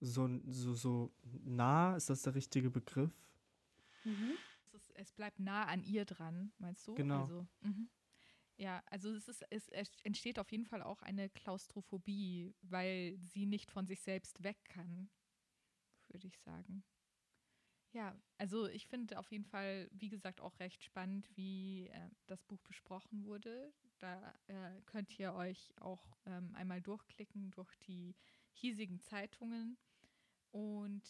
so, 0.00 0.28
so, 0.46 0.74
so 0.74 1.12
nah, 1.44 1.96
ist 1.96 2.10
das 2.10 2.22
der 2.22 2.34
richtige 2.34 2.70
Begriff? 2.70 3.12
Mhm. 4.04 4.38
Es, 4.66 4.74
ist, 4.74 4.96
es 4.96 5.12
bleibt 5.12 5.40
nah 5.40 5.64
an 5.64 5.82
ihr 5.84 6.04
dran, 6.04 6.52
meinst 6.58 6.86
du? 6.86 6.94
Genau. 6.94 7.22
Also, 7.22 7.46
mhm. 7.60 7.88
Ja, 8.58 8.82
also 8.86 9.12
es, 9.14 9.28
ist, 9.28 9.44
es, 9.50 9.68
es 9.68 9.88
entsteht 10.02 10.38
auf 10.40 10.50
jeden 10.50 10.66
Fall 10.66 10.82
auch 10.82 11.00
eine 11.02 11.30
Klaustrophobie, 11.30 12.54
weil 12.62 13.16
sie 13.20 13.46
nicht 13.46 13.70
von 13.70 13.86
sich 13.86 14.00
selbst 14.00 14.42
weg 14.42 14.58
kann, 14.64 15.08
würde 16.08 16.26
ich 16.26 16.38
sagen. 16.40 16.82
Ja, 17.92 18.20
also 18.36 18.66
ich 18.66 18.86
finde 18.86 19.18
auf 19.18 19.30
jeden 19.30 19.44
Fall, 19.44 19.88
wie 19.92 20.08
gesagt, 20.08 20.40
auch 20.40 20.58
recht 20.58 20.84
spannend, 20.84 21.30
wie 21.36 21.86
äh, 21.86 22.10
das 22.26 22.42
Buch 22.42 22.60
besprochen 22.62 23.24
wurde. 23.24 23.72
Da 23.98 24.34
äh, 24.48 24.82
könnt 24.86 25.18
ihr 25.18 25.34
euch 25.34 25.72
auch 25.80 26.18
ähm, 26.26 26.54
einmal 26.54 26.82
durchklicken 26.82 27.50
durch 27.52 27.74
die 27.86 28.14
hiesigen 28.52 29.00
Zeitungen. 29.00 29.78
Und 30.52 31.02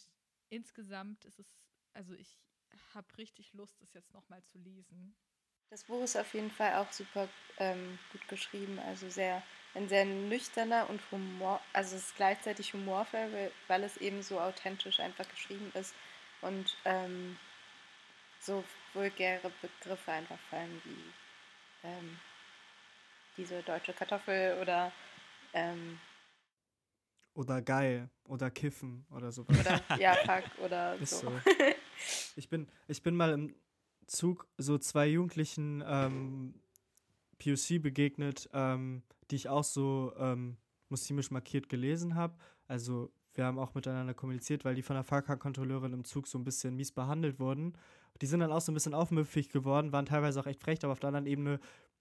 insgesamt 0.48 1.24
ist 1.24 1.38
es, 1.38 1.46
also 1.94 2.14
ich 2.14 2.38
habe 2.94 3.06
richtig 3.18 3.52
Lust, 3.52 3.80
es 3.82 3.92
jetzt 3.92 4.12
nochmal 4.12 4.42
zu 4.44 4.58
lesen. 4.58 5.16
Das 5.70 5.84
Buch 5.84 6.02
ist 6.02 6.16
auf 6.16 6.32
jeden 6.34 6.50
Fall 6.50 6.76
auch 6.76 6.90
super 6.92 7.28
ähm, 7.58 7.98
gut 8.12 8.26
geschrieben, 8.28 8.78
also 8.78 9.10
sehr 9.10 9.42
ein 9.74 9.88
sehr 9.88 10.04
nüchterner 10.04 10.88
und 10.88 11.00
Humor, 11.10 11.60
also 11.72 11.96
es 11.96 12.06
ist 12.06 12.16
gleichzeitig 12.16 12.72
humorvoll, 12.72 13.32
weil, 13.32 13.52
weil 13.68 13.84
es 13.84 13.96
eben 13.98 14.22
so 14.22 14.40
authentisch 14.40 14.98
einfach 14.98 15.28
geschrieben 15.28 15.70
ist 15.74 15.94
und 16.40 16.76
ähm, 16.84 17.38
so 18.40 18.64
vulgäre 18.94 19.52
Begriffe 19.60 20.10
einfach 20.10 20.38
fallen 20.50 20.80
wie 20.84 21.12
ähm, 21.84 22.18
diese 23.36 23.62
deutsche 23.62 23.92
Kartoffel 23.92 24.58
oder 24.60 24.90
ähm, 25.52 26.00
Oder 27.38 27.62
geil, 27.62 28.10
oder 28.24 28.50
kiffen 28.50 29.06
oder 29.10 29.30
sowas. 29.30 29.56
oder 29.60 29.80
ja 30.00 30.14
fuck 30.14 30.42
oder 30.64 30.98
so. 31.06 31.16
so. 31.16 31.32
Ich 32.34 32.48
bin, 32.48 32.66
ich 32.88 33.02
bin 33.02 33.14
mal 33.14 33.30
im 33.30 33.54
Zug 34.08 34.48
so 34.56 34.76
zwei 34.78 35.06
Jugendlichen 35.06 35.82
ähm, 35.86 36.54
POC 37.38 37.80
begegnet, 37.80 38.48
ähm, 38.52 39.02
die 39.30 39.36
ich 39.36 39.48
auch 39.48 39.62
so 39.62 40.12
ähm, 40.18 40.56
muslimisch 40.88 41.30
markiert 41.30 41.68
gelesen 41.68 42.16
habe. 42.16 42.34
Also 42.66 43.12
wir 43.34 43.44
haben 43.44 43.60
auch 43.60 43.72
miteinander 43.74 44.14
kommuniziert, 44.14 44.64
weil 44.64 44.74
die 44.74 44.82
von 44.82 44.94
der 44.94 45.04
Fahrkartkontrolleurin 45.04 45.92
im 45.92 46.04
Zug 46.04 46.26
so 46.26 46.38
ein 46.38 46.44
bisschen 46.44 46.74
mies 46.74 46.90
behandelt 46.90 47.38
wurden. 47.38 47.74
Die 48.20 48.26
sind 48.26 48.40
dann 48.40 48.50
auch 48.50 48.60
so 48.60 48.72
ein 48.72 48.74
bisschen 48.74 48.94
aufmüpfig 48.94 49.50
geworden, 49.50 49.92
waren 49.92 50.06
teilweise 50.06 50.40
auch 50.40 50.46
echt 50.46 50.60
frech, 50.60 50.80
aber 50.82 50.92
auf 50.92 51.00
der 51.00 51.08
anderen 51.08 51.26
Ebene 51.26 51.60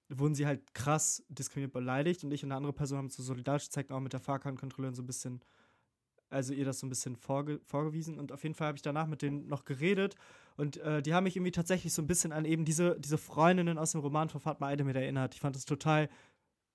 wurden 0.09 0.35
sie 0.35 0.45
halt 0.45 0.73
krass 0.73 1.23
diskriminiert 1.29 1.73
beleidigt 1.73 2.23
und 2.23 2.31
ich 2.31 2.43
und 2.43 2.51
eine 2.51 2.57
andere 2.57 2.73
Person 2.73 2.97
haben 2.97 3.09
so 3.09 3.23
solidarisch 3.23 3.65
gezeigt, 3.65 3.91
auch 3.91 3.99
mit 3.99 4.13
der 4.13 4.19
Fahrkartenkontrolleurin 4.19 4.95
so 4.95 5.03
ein 5.03 5.07
bisschen 5.07 5.41
also 6.29 6.53
ihr 6.53 6.65
das 6.65 6.79
so 6.79 6.85
ein 6.85 6.89
bisschen 6.89 7.15
vorge 7.15 7.59
vorgewiesen 7.63 8.17
und 8.19 8.31
auf 8.31 8.43
jeden 8.43 8.55
Fall 8.55 8.67
habe 8.67 8.75
ich 8.75 8.81
danach 8.81 9.07
mit 9.07 9.21
denen 9.21 9.47
noch 9.47 9.65
geredet 9.65 10.15
und 10.57 10.77
äh, 10.77 11.01
die 11.01 11.13
haben 11.13 11.23
mich 11.23 11.35
irgendwie 11.35 11.51
tatsächlich 11.51 11.93
so 11.93 12.01
ein 12.01 12.07
bisschen 12.07 12.31
an 12.31 12.45
eben 12.45 12.65
diese, 12.65 12.99
diese 12.99 13.17
Freundinnen 13.17 13.77
aus 13.77 13.91
dem 13.91 14.01
Roman 14.01 14.29
von 14.29 14.41
Fatma 14.41 14.69
Aydemir 14.69 14.95
erinnert. 14.95 15.35
Ich 15.35 15.39
fand 15.39 15.55
das 15.55 15.65
total 15.65 16.09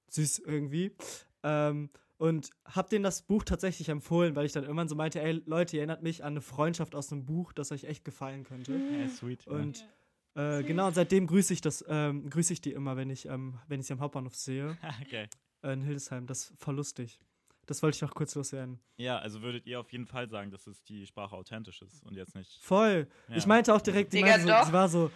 süß 0.08 0.40
irgendwie 0.40 0.94
ähm, 1.42 1.90
und 2.16 2.50
habe 2.64 2.88
denen 2.88 3.02
das 3.02 3.22
Buch 3.22 3.44
tatsächlich 3.44 3.88
empfohlen, 3.88 4.36
weil 4.36 4.46
ich 4.46 4.52
dann 4.52 4.64
irgendwann 4.64 4.88
so 4.88 4.94
meinte, 4.94 5.20
ey 5.20 5.42
Leute, 5.44 5.76
ihr 5.76 5.80
erinnert 5.80 6.02
mich 6.02 6.24
an 6.24 6.34
eine 6.34 6.40
Freundschaft 6.40 6.94
aus 6.94 7.12
einem 7.12 7.24
Buch, 7.24 7.52
das 7.52 7.72
euch 7.72 7.84
echt 7.84 8.04
gefallen 8.04 8.44
könnte. 8.44 8.72
Ja, 8.72 9.08
sweet. 9.08 9.46
ja. 9.80 9.86
Äh, 10.34 10.62
genau, 10.62 10.86
und 10.88 10.94
seitdem 10.94 11.26
grüße 11.26 11.52
ich 11.52 11.60
das, 11.60 11.84
ähm, 11.88 12.28
grüße 12.30 12.52
ich 12.54 12.60
die 12.60 12.72
immer, 12.72 12.96
wenn 12.96 13.10
ich, 13.10 13.26
ähm, 13.26 13.58
wenn 13.68 13.80
ich 13.80 13.86
sie 13.86 13.92
am 13.92 14.00
Hauptbahnhof 14.00 14.34
sehe, 14.34 14.78
okay. 15.02 15.28
äh, 15.62 15.72
in 15.72 15.82
Hildesheim. 15.82 16.26
Das 16.26 16.50
ist 16.50 16.58
voll 16.58 16.76
lustig. 16.76 17.18
Das 17.66 17.80
wollte 17.82 17.96
ich 17.96 18.02
noch 18.02 18.14
kurz 18.14 18.34
loswerden. 18.34 18.80
Ja, 18.96 19.18
also 19.18 19.40
würdet 19.40 19.66
ihr 19.66 19.78
auf 19.78 19.92
jeden 19.92 20.06
Fall 20.06 20.28
sagen, 20.28 20.50
dass 20.50 20.66
es 20.66 20.82
die 20.82 21.06
Sprache 21.06 21.36
authentisch 21.36 21.80
ist 21.82 22.02
und 22.02 22.16
jetzt 22.16 22.34
nicht. 22.34 22.58
Voll. 22.60 23.06
Ja. 23.28 23.36
Ich 23.36 23.46
meinte 23.46 23.72
auch 23.72 23.80
direkt, 23.80 24.10
sie, 24.10 24.18
Digga, 24.18 24.36
meinte 24.38 24.46
so, 24.48 24.66
sie 24.66 24.72
war 24.72 24.88
so, 24.88 25.10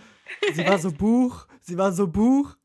sie 0.55 0.64
war 0.66 0.79
so 0.79 0.92
Buch, 0.92 1.46
sie 1.61 1.76
war 1.76 1.90
so 1.92 2.07
Buch. 2.07 2.57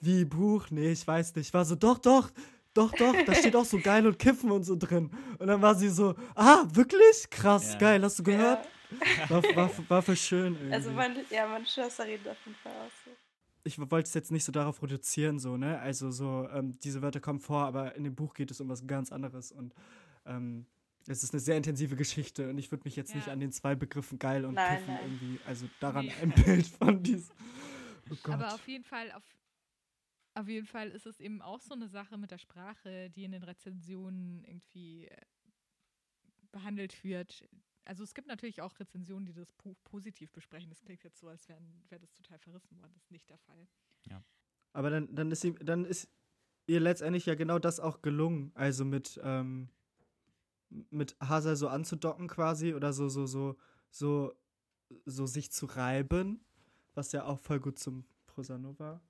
Wie 0.00 0.24
Buch? 0.24 0.66
Nee, 0.70 0.90
ich 0.92 1.06
weiß 1.06 1.36
nicht. 1.36 1.46
Ich 1.48 1.54
war 1.54 1.64
so, 1.64 1.76
doch, 1.76 1.98
doch, 1.98 2.30
doch, 2.74 2.90
doch, 2.92 3.14
da 3.24 3.34
steht 3.34 3.54
auch 3.54 3.64
so 3.64 3.78
geil 3.78 4.04
und 4.06 4.18
Kiffen 4.18 4.50
und 4.50 4.64
so 4.64 4.74
drin. 4.76 5.10
Und 5.38 5.46
dann 5.46 5.62
war 5.62 5.76
sie 5.76 5.88
so, 5.88 6.14
ah, 6.34 6.64
wirklich? 6.72 7.30
Krass, 7.30 7.74
Ja. 7.74 7.78
geil, 7.78 8.02
hast 8.02 8.18
du 8.18 8.24
gehört? 8.24 8.64
Ja. 8.64 8.70
War, 9.28 9.42
war, 9.56 9.70
war 9.90 10.02
voll 10.02 10.16
schön 10.16 10.54
irgendwie. 10.54 10.72
Also 10.74 10.90
man, 10.92 11.16
ja, 11.30 11.46
meine 11.48 11.66
Schwester 11.66 12.04
redet 12.06 12.28
auf 12.28 12.38
jeden 12.44 12.56
Fall 12.58 12.72
auch 12.72 12.90
so. 13.04 13.10
ich 13.64 13.78
wollte 13.78 14.08
es 14.08 14.14
jetzt 14.14 14.30
nicht 14.32 14.44
so 14.44 14.52
darauf 14.52 14.82
reduzieren, 14.82 15.38
so, 15.38 15.56
ne? 15.56 15.78
Also 15.80 16.10
so, 16.10 16.48
ähm, 16.52 16.78
diese 16.80 17.02
Wörter 17.02 17.20
kommen 17.20 17.40
vor, 17.40 17.64
aber 17.64 17.94
in 17.96 18.04
dem 18.04 18.14
Buch 18.14 18.34
geht 18.34 18.50
es 18.50 18.60
um 18.60 18.68
was 18.68 18.86
ganz 18.86 19.12
anderes 19.12 19.52
und 19.52 19.74
ähm, 20.26 20.66
es 21.08 21.22
ist 21.24 21.32
eine 21.34 21.40
sehr 21.40 21.56
intensive 21.56 21.96
Geschichte 21.96 22.48
und 22.48 22.58
ich 22.58 22.70
würde 22.70 22.84
mich 22.84 22.94
jetzt 22.96 23.14
nicht 23.14 23.26
Ja. 23.26 23.32
an 23.32 23.40
den 23.40 23.50
zwei 23.50 23.74
Begriffen 23.74 24.18
geil 24.20 24.44
und 24.44 24.54
Nein, 24.54 24.78
Kiffen 24.78 24.94
nein. 24.94 25.02
irgendwie, 25.04 25.40
also 25.46 25.68
daran 25.80 26.06
Nee. 26.06 26.12
ein 26.22 26.30
Bild 26.30 26.66
von 26.66 27.02
diesem. 27.02 27.34
Oh 28.10 28.14
Gott. 28.22 28.34
Aber 28.34 28.54
auf 28.54 28.68
jeden 28.68 28.84
Fall, 28.84 29.10
auf, 29.12 29.22
auf 30.34 30.48
jeden 30.48 30.66
Fall 30.66 30.90
ist 30.90 31.06
es 31.06 31.18
eben 31.20 31.42
auch 31.42 31.60
so 31.60 31.74
eine 31.74 31.88
Sache 31.88 32.18
mit 32.18 32.30
der 32.30 32.38
Sprache, 32.38 33.10
die 33.10 33.24
in 33.24 33.32
den 33.32 33.42
Rezensionen 33.42 34.44
irgendwie 34.44 35.06
äh, 35.06 35.16
behandelt 36.52 37.02
wird. 37.04 37.48
Also 37.84 38.04
es 38.04 38.14
gibt 38.14 38.28
natürlich 38.28 38.62
auch 38.62 38.78
Rezensionen, 38.78 39.26
die 39.26 39.32
das 39.32 39.52
Buch 39.52 39.76
positiv 39.84 40.30
besprechen. 40.30 40.70
Das 40.70 40.82
klingt 40.82 41.02
jetzt 41.02 41.18
so, 41.18 41.28
als 41.28 41.48
wäre 41.48 41.60
wär 41.88 41.98
das 41.98 42.12
total 42.12 42.38
verrissen 42.38 42.78
worden. 42.78 42.92
Das 42.94 43.04
ist 43.04 43.10
nicht 43.10 43.28
der 43.28 43.38
Fall. 43.38 43.66
Aber 44.72 44.90
dann, 44.90 45.14
dann, 45.14 45.30
ist 45.30 45.42
sie, 45.42 45.54
dann 45.54 45.84
ist 45.84 46.08
ihr 46.66 46.80
letztendlich 46.80 47.26
ja 47.26 47.34
genau 47.34 47.58
das 47.58 47.80
auch 47.80 48.02
gelungen. 48.02 48.52
Also 48.54 48.84
mit, 48.84 49.20
ähm, 49.22 49.68
mit 50.90 51.16
Hazar 51.20 51.56
so 51.56 51.68
anzudocken 51.68 52.28
quasi 52.28 52.74
oder 52.74 52.92
so, 52.92 53.08
so, 53.08 53.26
so, 53.26 53.56
so, 53.90 54.34
so 55.04 55.26
sich 55.26 55.52
zu 55.52 55.66
reiben, 55.66 56.44
was 56.94 57.12
ja 57.12 57.24
auch 57.24 57.38
voll 57.38 57.60
gut 57.60 57.78
zum 57.78 58.04
Prosanova 58.26 59.00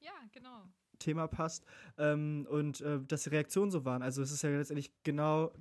Ja, 0.00 0.12
genau. 0.32 0.68
Thema 0.98 1.28
passt. 1.28 1.64
Ähm, 1.98 2.46
und 2.48 2.80
äh, 2.80 3.00
dass 3.04 3.24
die 3.24 3.30
Reaktionen 3.30 3.70
so 3.70 3.84
waren. 3.84 4.02
Also 4.02 4.22
es 4.22 4.32
ist 4.32 4.42
ja 4.42 4.50
letztendlich 4.50 4.92
genau, 5.02 5.52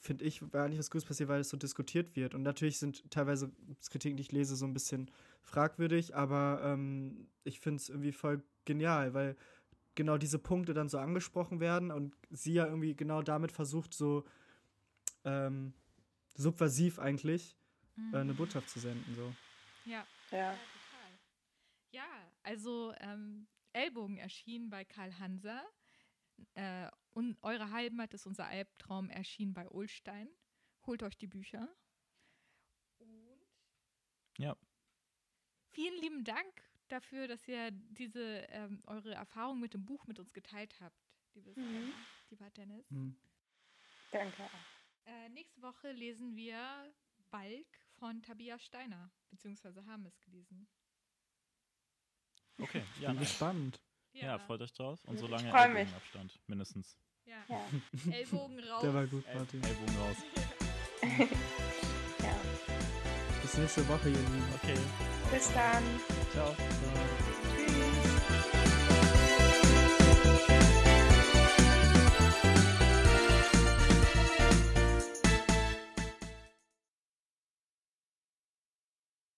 finde 0.00 0.24
ich, 0.24 0.42
war 0.52 0.68
nicht 0.68 0.78
was 0.78 0.90
Gutes 0.90 1.04
passiert, 1.06 1.28
weil 1.28 1.40
es 1.40 1.50
so 1.50 1.56
diskutiert 1.56 2.16
wird. 2.16 2.34
Und 2.34 2.42
natürlich 2.42 2.78
sind 2.78 3.08
teilweise 3.10 3.52
Kritiken, 3.90 4.16
die 4.16 4.22
ich 4.22 4.32
lese, 4.32 4.56
so 4.56 4.64
ein 4.66 4.72
bisschen 4.72 5.10
fragwürdig, 5.42 6.16
aber 6.16 6.60
ähm, 6.64 7.28
ich 7.44 7.60
finde 7.60 7.76
es 7.76 7.88
irgendwie 7.90 8.12
voll 8.12 8.42
genial, 8.64 9.14
weil 9.14 9.36
genau 9.94 10.16
diese 10.16 10.38
Punkte 10.38 10.72
dann 10.72 10.88
so 10.88 10.98
angesprochen 10.98 11.60
werden 11.60 11.90
und 11.90 12.16
sie 12.30 12.54
ja 12.54 12.66
irgendwie 12.66 12.94
genau 12.96 13.22
damit 13.22 13.52
versucht, 13.52 13.92
so 13.92 14.24
ähm, 15.24 15.74
subversiv 16.34 16.98
eigentlich 16.98 17.56
Mhm. 17.96 18.14
äh, 18.14 18.18
eine 18.18 18.34
Botschaft 18.34 18.68
zu 18.70 18.80
senden. 18.80 19.14
So. 19.14 19.36
Ja, 19.84 20.06
Ja. 20.30 20.54
Ja, 20.54 20.66
total. 20.66 21.18
Ja, 21.92 22.32
also 22.42 22.94
ähm, 23.00 23.46
Ellbogen 23.72 24.16
erschien 24.16 24.70
bei 24.70 24.84
Karl 24.84 25.18
Hanser. 25.18 25.62
Äh, 26.54 26.88
und 27.12 27.36
Eure 27.42 27.70
Heimat 27.70 28.14
ist 28.14 28.26
unser 28.26 28.46
Albtraum 28.46 29.10
erschien 29.10 29.52
bei 29.52 29.68
Ulstein. 29.68 30.28
Holt 30.86 31.02
euch 31.02 31.16
die 31.16 31.26
Bücher. 31.26 31.68
Und 32.98 33.40
Ja. 34.38 34.56
vielen 35.70 36.00
lieben 36.00 36.24
Dank 36.24 36.62
dafür, 36.88 37.28
dass 37.28 37.46
ihr 37.48 37.70
diese 37.70 38.46
ähm, 38.48 38.82
eure 38.86 39.14
Erfahrung 39.14 39.60
mit 39.60 39.74
dem 39.74 39.84
Buch 39.84 40.06
mit 40.06 40.18
uns 40.18 40.32
geteilt 40.32 40.80
habt. 40.80 40.96
liebes 41.34 41.56
Mhm. 41.56 41.92
lieber 42.30 42.50
Dennis. 42.50 42.88
Hm. 42.90 43.16
Danke. 44.10 44.50
Äh, 45.06 45.28
nächste 45.30 45.62
Woche 45.62 45.92
lesen 45.92 46.34
wir 46.36 46.92
Balk 47.30 47.66
von 47.98 48.22
Tabia 48.22 48.58
Steiner, 48.58 49.10
beziehungsweise 49.30 49.84
haben 49.86 50.04
es 50.06 50.20
gelesen. 50.20 50.68
Okay, 52.58 52.82
ja, 53.00 53.08
Bin 53.08 53.16
nice. 53.16 53.28
gespannt. 53.28 53.80
Ja, 54.12 54.38
freut 54.38 54.60
euch 54.62 54.72
drauf. 54.72 54.98
Und 55.06 55.18
so 55.18 55.26
Ich 55.26 55.30
lange 55.30 55.50
freu 55.50 55.68
mich. 55.68 55.78
Ellbogenabstand, 55.78 56.40
mindestens. 56.46 56.96
Ja. 57.24 57.36
Ja. 57.48 57.64
Ellbogen 58.12 58.58
raus. 58.60 58.82
Der 58.82 58.94
war 58.94 59.06
gut, 59.06 59.24
El 59.26 59.36
Martin. 59.36 59.62
Ellbogen 59.62 59.96
raus. 59.96 60.16
ja. 62.22 62.36
Bis 63.42 63.54
nächste 63.58 63.88
Woche, 63.88 64.08
ihr 64.08 64.16
Lieben. 64.16 64.54
Okay, 64.62 64.78
Bis 65.32 65.52
dann. 65.52 65.82
ciao. 66.32 66.54
Ciao. 66.54 67.49